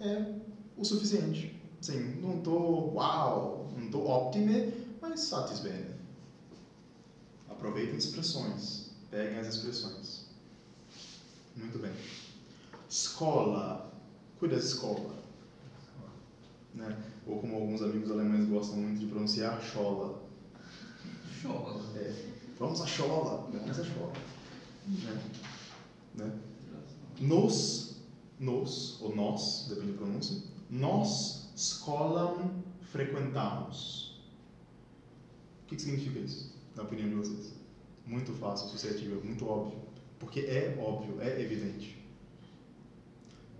É 0.00 0.34
o 0.76 0.84
suficiente. 0.84 1.58
Sim, 1.80 2.20
não 2.20 2.40
tô 2.40 2.90
uau, 2.92 3.72
não 3.76 3.90
tô 3.90 4.04
optime, 4.06 4.72
mas 5.00 5.20
satis 5.20 5.60
bene. 5.60 5.94
Aproveitem 7.48 7.96
expressões. 7.96 8.90
Peguem 9.10 9.38
as 9.38 9.46
expressões. 9.48 10.26
Muito 11.56 11.78
bem. 11.78 11.92
Escola. 12.88 13.90
Cuida 14.38 14.56
da 14.56 14.62
escola. 14.62 15.14
Né? 16.74 16.96
Ou 17.26 17.40
como 17.40 17.56
alguns 17.56 17.82
amigos 17.82 18.10
alemães 18.10 18.48
gostam 18.48 18.76
muito 18.76 19.00
de 19.00 19.06
pronunciar, 19.06 19.60
chola. 19.62 20.22
Chola. 21.40 21.80
É, 21.96 22.26
vamos 22.58 22.80
à 22.82 22.86
chola. 22.86 23.48
Vamos 23.50 23.80
à 23.80 23.84
chola. 23.84 24.12
Né? 24.86 25.20
Né? 26.18 26.38
Nos, 27.20 28.02
nos, 28.38 29.00
ou 29.00 29.14
nós, 29.14 29.66
depende 29.68 29.92
da 29.92 29.98
pronúncia, 29.98 30.42
nós 30.68 31.50
escolam 31.54 32.62
frequentamos. 32.82 34.20
O 35.62 35.66
que, 35.66 35.78
significa 35.78 36.18
isso, 36.18 36.54
na 36.74 36.82
opinião 36.82 37.08
de 37.08 37.14
vocês? 37.14 37.54
Muito 38.06 38.32
fácil, 38.32 38.66
associativo, 38.66 39.24
muito 39.24 39.46
óbvio. 39.46 39.78
Porque 40.18 40.40
é 40.40 40.76
óbvio, 40.80 41.20
é 41.20 41.40
evidente. 41.40 41.96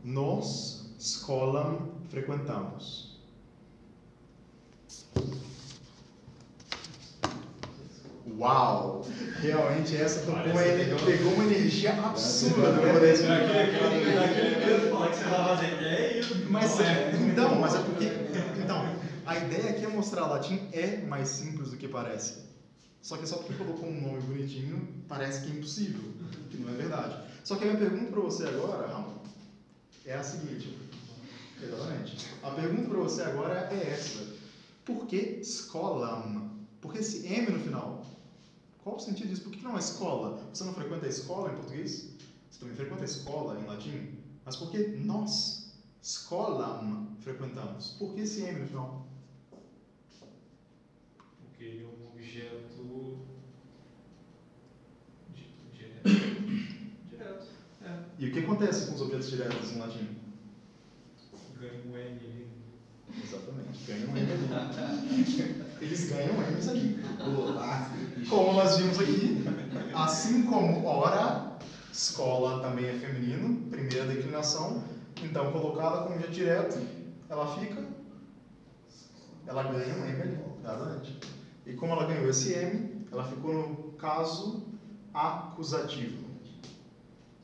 Nós 0.02 0.94
escolam 0.98 1.92
frequentamos. 2.08 3.07
Uau! 8.38 9.04
Realmente 9.40 9.96
essa 9.96 10.20
tocou 10.20 10.34
uma, 10.44 10.64
ener- 10.64 11.04
pegou 11.04 11.32
uma 11.32 11.44
energia 11.44 11.92
absurda 11.92 12.72
para 12.72 12.92
poder 12.92 13.12
explicar. 13.12 13.36
Naquele 14.14 14.54
canto 14.64 14.90
falar 14.90 15.08
que 15.10 15.16
você 15.16 15.24
tava 15.24 15.56
fazendo. 15.56 15.80
É 15.82 16.18
isso. 16.18 16.34
Mas 16.48 16.80
é, 16.80 17.12
então, 17.16 17.58
mas 17.58 17.74
é 17.74 17.78
porque. 17.80 18.04
Então, 18.62 18.84
a 19.26 19.36
ideia 19.36 19.70
aqui 19.70 19.84
é 19.84 19.88
mostrar 19.88 20.26
latim 20.26 20.68
é 20.72 20.98
mais 20.98 21.28
simples 21.28 21.70
do 21.70 21.76
que 21.76 21.88
parece. 21.88 22.46
Só 23.02 23.16
que 23.16 23.26
só 23.26 23.36
porque 23.36 23.54
colocou 23.54 23.88
um 23.88 24.00
nome 24.00 24.20
bonitinho, 24.22 24.86
parece 25.08 25.42
que 25.42 25.50
é 25.50 25.54
impossível, 25.56 26.00
que 26.50 26.56
não 26.58 26.68
é 26.72 26.76
verdade. 26.76 27.16
Só 27.44 27.56
que 27.56 27.64
a 27.64 27.66
minha 27.68 27.78
pergunta 27.78 28.10
para 28.10 28.20
você 28.20 28.44
agora, 28.44 28.86
Ramon, 28.88 29.14
é 30.04 30.14
a 30.14 30.22
seguinte. 30.22 30.76
Exatamente. 31.62 32.16
A 32.42 32.50
pergunta 32.50 32.88
para 32.88 32.98
você 32.98 33.22
agora 33.22 33.68
é 33.72 33.90
essa. 33.92 34.20
Por 34.84 35.06
que 35.06 35.38
escolam? 35.40 36.50
Por 36.80 36.92
que 36.92 36.98
esse 37.00 37.26
M 37.26 37.50
no 37.50 37.60
final? 37.60 38.04
Qual 38.88 38.96
o 38.96 39.00
sentido 39.00 39.28
disso? 39.28 39.42
Por 39.42 39.52
que 39.52 39.62
não 39.62 39.76
é 39.76 39.80
escola? 39.80 40.42
Você 40.50 40.64
não 40.64 40.72
frequenta 40.72 41.04
a 41.04 41.10
escola 41.10 41.52
em 41.52 41.56
português? 41.56 42.08
Você 42.50 42.58
também 42.58 42.74
frequenta 42.74 43.02
a 43.02 43.04
escola 43.04 43.60
em 43.60 43.66
latim? 43.66 44.16
Mas 44.46 44.56
por 44.56 44.70
que 44.70 44.78
nós, 44.78 45.70
escolam, 46.00 47.14
frequentamos? 47.20 47.90
Por 47.98 48.14
que 48.14 48.22
esse 48.22 48.40
M 48.40 48.60
no 48.60 48.66
final? 48.66 49.06
Porque 51.42 51.64
ele 51.64 51.84
é 51.84 51.86
um 51.86 52.06
objeto 52.08 53.18
di- 55.34 55.52
direto. 55.70 56.08
Direto. 57.10 57.46
É. 57.82 58.04
E 58.18 58.28
o 58.30 58.32
que 58.32 58.38
acontece 58.38 58.86
com 58.86 58.94
os 58.94 59.02
objetos 59.02 59.28
diretos 59.28 59.70
em 59.70 59.78
latim? 59.80 60.16
Ganha 61.60 61.82
um 61.84 61.94
N 61.94 62.20
ali. 62.20 62.48
Exatamente, 63.22 63.84
ganham 63.86 64.16
M 64.16 64.32
ali. 64.32 65.68
Eles 65.80 66.10
ganham 66.10 66.34
M's 66.34 66.68
ali. 66.68 66.98
Como 68.28 68.52
nós 68.52 68.76
vimos 68.78 68.98
aqui, 68.98 69.44
assim 69.94 70.42
como 70.42 70.86
ora, 70.86 71.58
escola 71.92 72.60
também 72.60 72.86
é 72.86 72.92
feminino, 72.94 73.68
primeira 73.70 74.06
declinação, 74.06 74.82
então 75.22 75.52
colocada 75.52 76.02
como 76.02 76.18
direto, 76.28 76.80
ela 77.28 77.58
fica, 77.58 77.84
ela 79.46 79.62
ganha 79.64 79.94
um 79.94 80.06
M 80.06 80.22
ali. 80.22 80.38
E 81.66 81.74
como 81.74 81.92
ela 81.92 82.06
ganhou 82.06 82.28
esse 82.28 82.52
M, 82.52 83.06
ela 83.10 83.24
ficou 83.24 83.52
no 83.52 83.92
caso 83.92 84.62
acusativo. 85.12 86.28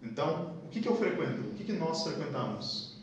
Então, 0.02 0.56
o 0.64 0.68
que, 0.68 0.80
que 0.80 0.88
eu 0.88 0.96
frequento? 0.96 1.40
O 1.40 1.54
que, 1.54 1.64
que 1.64 1.72
nós 1.72 2.02
frequentamos? 2.02 2.98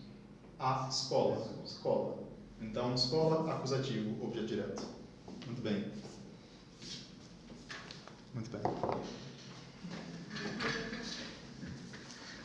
A 0.60 0.88
escola. 0.90 1.48
Escola. 1.66 2.21
Então, 2.62 2.94
escola, 2.94 3.52
acusativo, 3.54 4.24
objeto 4.24 4.48
direto. 4.48 4.86
Muito 5.46 5.62
bem. 5.62 5.86
Muito 8.34 8.50
bem. 8.50 8.62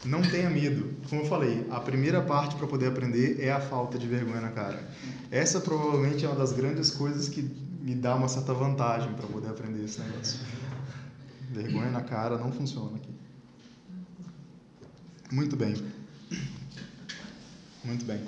Não 0.04 0.22
tenha 0.22 0.48
medo. 0.48 0.94
Como 1.08 1.22
eu 1.22 1.26
falei, 1.26 1.66
a 1.70 1.80
primeira 1.80 2.22
parte 2.22 2.56
para 2.56 2.66
poder 2.66 2.86
aprender 2.86 3.40
é 3.40 3.52
a 3.52 3.60
falta 3.60 3.98
de 3.98 4.06
vergonha 4.06 4.40
na 4.40 4.50
cara. 4.50 4.88
Essa 5.30 5.60
provavelmente 5.60 6.24
é 6.24 6.28
uma 6.28 6.36
das 6.36 6.52
grandes 6.52 6.90
coisas 6.90 7.28
que 7.28 7.42
me 7.42 7.94
dá 7.94 8.14
uma 8.14 8.28
certa 8.28 8.54
vantagem 8.54 9.12
para 9.14 9.26
poder 9.26 9.48
aprender 9.48 9.84
esse 9.84 10.00
negócio. 10.00 10.40
Vergonha 11.50 11.90
na 11.90 12.02
cara 12.02 12.38
não 12.38 12.52
funciona 12.52 12.96
aqui. 12.96 13.14
Muito 15.30 15.56
bem. 15.56 15.74
Muito 17.84 18.04
bem. 18.04 18.20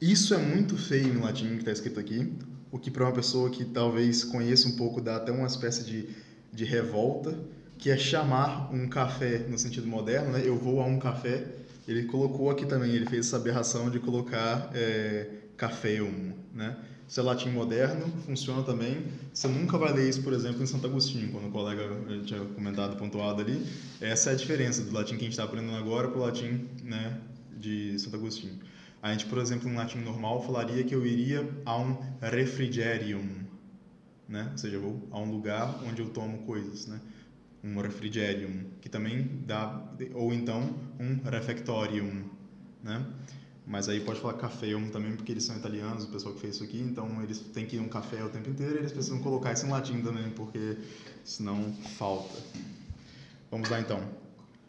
Isso 0.00 0.32
é 0.32 0.38
muito 0.38 0.78
feio 0.78 1.12
no 1.12 1.22
latim 1.22 1.48
que 1.50 1.58
está 1.58 1.72
escrito 1.72 2.00
aqui, 2.00 2.32
o 2.72 2.78
que 2.78 2.90
para 2.90 3.04
uma 3.04 3.12
pessoa 3.12 3.50
que 3.50 3.66
talvez 3.66 4.24
conheça 4.24 4.66
um 4.66 4.76
pouco 4.76 4.98
dá 4.98 5.16
até 5.16 5.30
uma 5.30 5.46
espécie 5.46 5.84
de, 5.84 6.08
de 6.50 6.64
revolta, 6.64 7.38
que 7.76 7.90
é 7.90 7.98
chamar 7.98 8.72
um 8.72 8.88
café 8.88 9.46
no 9.48 9.58
sentido 9.58 9.86
moderno, 9.86 10.32
né? 10.32 10.42
Eu 10.42 10.56
vou 10.56 10.80
a 10.80 10.86
um 10.86 10.98
café. 10.98 11.46
Ele 11.86 12.04
colocou 12.04 12.50
aqui 12.50 12.64
também, 12.64 12.92
ele 12.92 13.06
fez 13.06 13.26
essa 13.26 13.36
aberração 13.36 13.90
de 13.90 13.98
colocar 13.98 14.70
é, 14.74 15.26
cafeum, 15.56 16.32
né? 16.54 16.76
Isso 17.06 17.20
é 17.20 17.22
latim 17.22 17.50
moderno, 17.50 18.06
funciona 18.24 18.62
também. 18.62 19.04
Você 19.34 19.48
nunca 19.48 19.76
vai 19.76 19.92
ler 19.92 20.08
isso, 20.08 20.22
por 20.22 20.32
exemplo, 20.32 20.62
em 20.62 20.66
Santo 20.66 20.86
Agostinho, 20.86 21.30
quando 21.32 21.48
o 21.48 21.50
colega 21.50 21.82
eh, 21.82 22.20
tinha 22.24 22.38
comentado, 22.38 22.96
pontuado 22.96 23.42
ali. 23.42 23.66
Essa 24.00 24.30
é 24.30 24.32
a 24.32 24.36
diferença 24.36 24.80
do 24.82 24.92
latim 24.92 25.16
que 25.16 25.22
a 25.22 25.24
gente 25.24 25.32
está 25.32 25.42
aprendendo 25.42 25.76
agora 25.76 26.06
para 26.06 26.18
o 26.18 26.22
latim 26.22 26.68
né, 26.84 27.18
de 27.58 27.98
Santo 27.98 28.14
Agostinho. 28.14 28.60
A 29.02 29.12
gente, 29.12 29.26
por 29.26 29.38
exemplo, 29.38 29.68
em 29.68 29.74
latim 29.74 29.98
normal, 29.98 30.42
falaria 30.42 30.84
que 30.84 30.94
eu 30.94 31.06
iria 31.06 31.48
a 31.64 31.78
um 31.78 31.96
refrigerium, 32.20 33.46
né? 34.28 34.48
Ou 34.52 34.58
seja, 34.58 34.78
vou 34.78 35.08
a 35.10 35.18
um 35.18 35.30
lugar 35.30 35.82
onde 35.88 36.02
eu 36.02 36.10
tomo 36.10 36.38
coisas, 36.38 36.86
né? 36.86 37.00
Um 37.64 37.80
refrigerium, 37.80 38.64
que 38.80 38.88
também 38.88 39.42
dá, 39.46 39.82
ou 40.14 40.34
então 40.34 40.74
um 40.98 41.18
refectorium, 41.28 42.24
né? 42.82 43.04
Mas 43.66 43.88
aí 43.88 44.00
pode 44.00 44.20
falar 44.20 44.34
cafeum 44.34 44.90
também, 44.90 45.14
porque 45.16 45.32
eles 45.32 45.44
são 45.44 45.56
italianos, 45.56 46.04
o 46.04 46.08
pessoal 46.08 46.34
que 46.34 46.40
fez 46.40 46.56
isso 46.56 46.64
aqui, 46.64 46.80
então 46.80 47.22
eles 47.22 47.38
têm 47.38 47.64
que 47.64 47.76
ir 47.76 47.80
um 47.80 47.88
café 47.88 48.22
o 48.24 48.28
tempo 48.28 48.50
inteiro 48.50 48.78
eles 48.78 48.92
precisam 48.92 49.20
colocar 49.20 49.52
isso 49.52 49.64
em 49.64 49.70
latim 49.70 50.02
também, 50.02 50.28
porque 50.30 50.76
senão 51.24 51.72
falta. 51.96 52.38
Vamos 53.50 53.68
lá 53.70 53.80
então. 53.80 54.02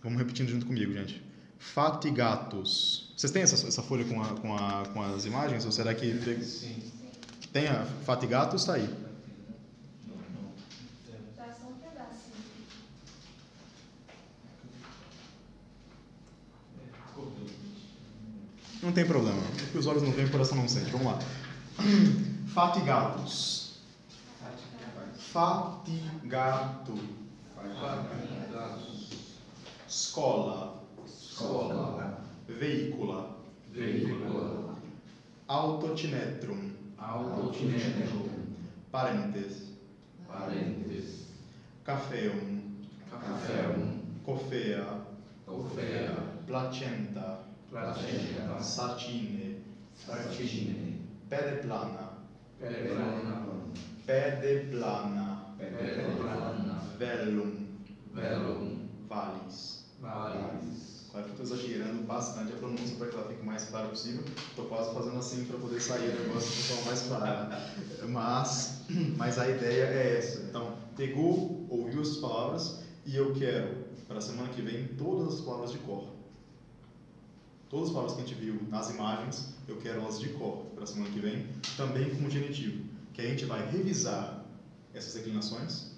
Vamos 0.04 0.18
repetindo 0.20 0.50
junto 0.50 0.66
comigo, 0.66 0.94
gente. 0.94 1.31
Fatigatus. 1.62 3.14
Vocês 3.16 3.32
têm 3.32 3.44
essa, 3.44 3.68
essa 3.68 3.84
folha 3.84 4.04
com, 4.04 4.20
a, 4.22 4.26
com, 4.26 4.56
a, 4.56 4.84
com 4.92 5.02
as 5.04 5.26
imagens? 5.26 5.64
Ou 5.64 5.72
será 5.72 5.94
que. 5.94 6.12
Sim. 6.44 6.92
Tem 7.54 7.68
a 7.68 7.86
Fatigatus? 8.04 8.66
Tá 8.66 8.74
aí. 8.74 8.88
Tá 11.38 11.46
só 11.58 11.68
um 11.68 11.74
pedacinho. 11.74 12.36
Não 18.82 18.92
tem 18.92 19.06
problema. 19.06 19.42
Porque 19.60 19.78
os 19.78 19.86
olhos 19.86 20.02
não 20.02 20.12
veem, 20.12 20.28
o 20.28 20.32
coração 20.32 20.58
não 20.58 20.68
sente. 20.68 20.90
Vamos 20.90 21.08
lá. 21.08 21.20
Fatigatus. 22.54 23.76
Fatigato. 25.32 26.98
Escola. 29.88 30.81
scola 31.42 32.18
veicula. 32.48 33.26
Veicula. 33.72 34.76
Autocinetrum. 35.48 36.72
Autocinetrum. 36.98 38.30
Parentes. 38.92 39.74
Parentes. 40.28 41.28
Cafeum. 41.84 42.62
Cafeum. 43.10 44.02
Cofea. 44.26 44.86
Cofea. 45.46 46.16
Placenta. 46.46 47.44
Placenta. 47.70 48.62
Sarcine. 48.62 49.62
Sarcine. 49.94 51.00
Pede 51.30 51.62
plana 51.64 52.10
pede 52.60 52.90
plana 52.90 53.66
pede 54.22 54.70
plana 54.70 55.56
pede 55.58 56.04
plana 56.18 56.76
vellum. 57.00 57.52
Vellum. 58.14 58.90
Valis. 59.08 59.86
Valis. 60.02 60.91
Claro 61.12 61.26
que 61.26 61.42
eu 61.42 61.44
estou 61.44 61.58
exagerando 61.58 62.04
bastante 62.04 62.54
a 62.54 62.56
pronúncia 62.56 62.96
para 62.96 63.08
que 63.08 63.16
ela 63.16 63.28
fique 63.28 63.42
o 63.42 63.46
mais 63.46 63.66
clara 63.66 63.90
possível. 63.90 64.24
Estou 64.50 64.66
quase 64.66 64.94
fazendo 64.94 65.18
assim 65.18 65.44
para 65.44 65.58
poder 65.58 65.82
sair 65.82 66.10
o 66.10 66.22
negócio 66.22 66.50
forma 66.64 66.86
mais 66.86 67.02
clara. 67.02 67.74
Mas, 68.08 68.84
mas 69.18 69.38
a 69.38 69.50
ideia 69.50 69.84
é 69.84 70.18
essa. 70.18 70.44
Então, 70.44 70.78
pegou, 70.96 71.68
ouviu 71.70 72.02
essas 72.02 72.18
palavras 72.18 72.80
e 73.06 73.18
eu 73.18 73.34
quero, 73.34 73.86
para 74.08 74.20
a 74.20 74.22
semana 74.22 74.48
que 74.50 74.62
vem, 74.62 74.88
todas 74.98 75.34
as 75.34 75.42
palavras 75.42 75.72
de 75.72 75.80
cor. 75.80 76.06
Todas 77.70 77.88
as 77.88 77.94
palavras 77.94 78.16
que 78.16 78.22
a 78.22 78.26
gente 78.26 78.40
viu 78.40 78.62
nas 78.70 78.90
imagens, 78.90 79.54
eu 79.68 79.76
quero 79.78 80.00
elas 80.00 80.18
de 80.18 80.30
cor 80.30 80.64
para 80.74 80.86
a 80.86 80.88
semana 80.88 81.12
que 81.12 81.20
vem, 81.20 81.46
também 81.76 82.10
com 82.16 82.26
o 82.26 82.30
genitivo. 82.30 82.86
Que 83.14 83.22
a 83.22 83.26
gente 83.26 83.44
vai 83.44 83.70
revisar 83.70 84.46
essas 84.94 85.14
declinações, 85.14 85.92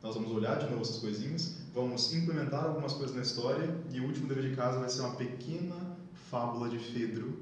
nós 0.00 0.14
vamos 0.14 0.30
olhar 0.30 0.56
de 0.58 0.66
novo 0.66 0.82
essas 0.82 0.98
coisinhas, 0.98 1.59
vamos 1.74 2.12
implementar 2.12 2.64
algumas 2.64 2.92
coisas 2.92 3.14
na 3.14 3.22
história 3.22 3.74
e 3.92 4.00
o 4.00 4.04
último 4.04 4.28
dever 4.28 4.50
de 4.50 4.56
casa 4.56 4.78
vai 4.78 4.88
ser 4.88 5.02
uma 5.02 5.14
pequena 5.16 5.96
fábula 6.30 6.68
de 6.68 6.78
Fedro, 6.78 7.38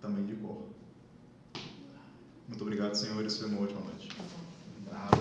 também 0.00 0.24
de 0.24 0.34
cor. 0.36 0.62
Muito 2.48 2.62
obrigado, 2.62 2.94
senhores. 2.94 3.36
Foi 3.36 3.48
uma 3.48 3.62
ótima 3.62 3.80
noite. 3.80 4.08
Bravo. 4.88 5.18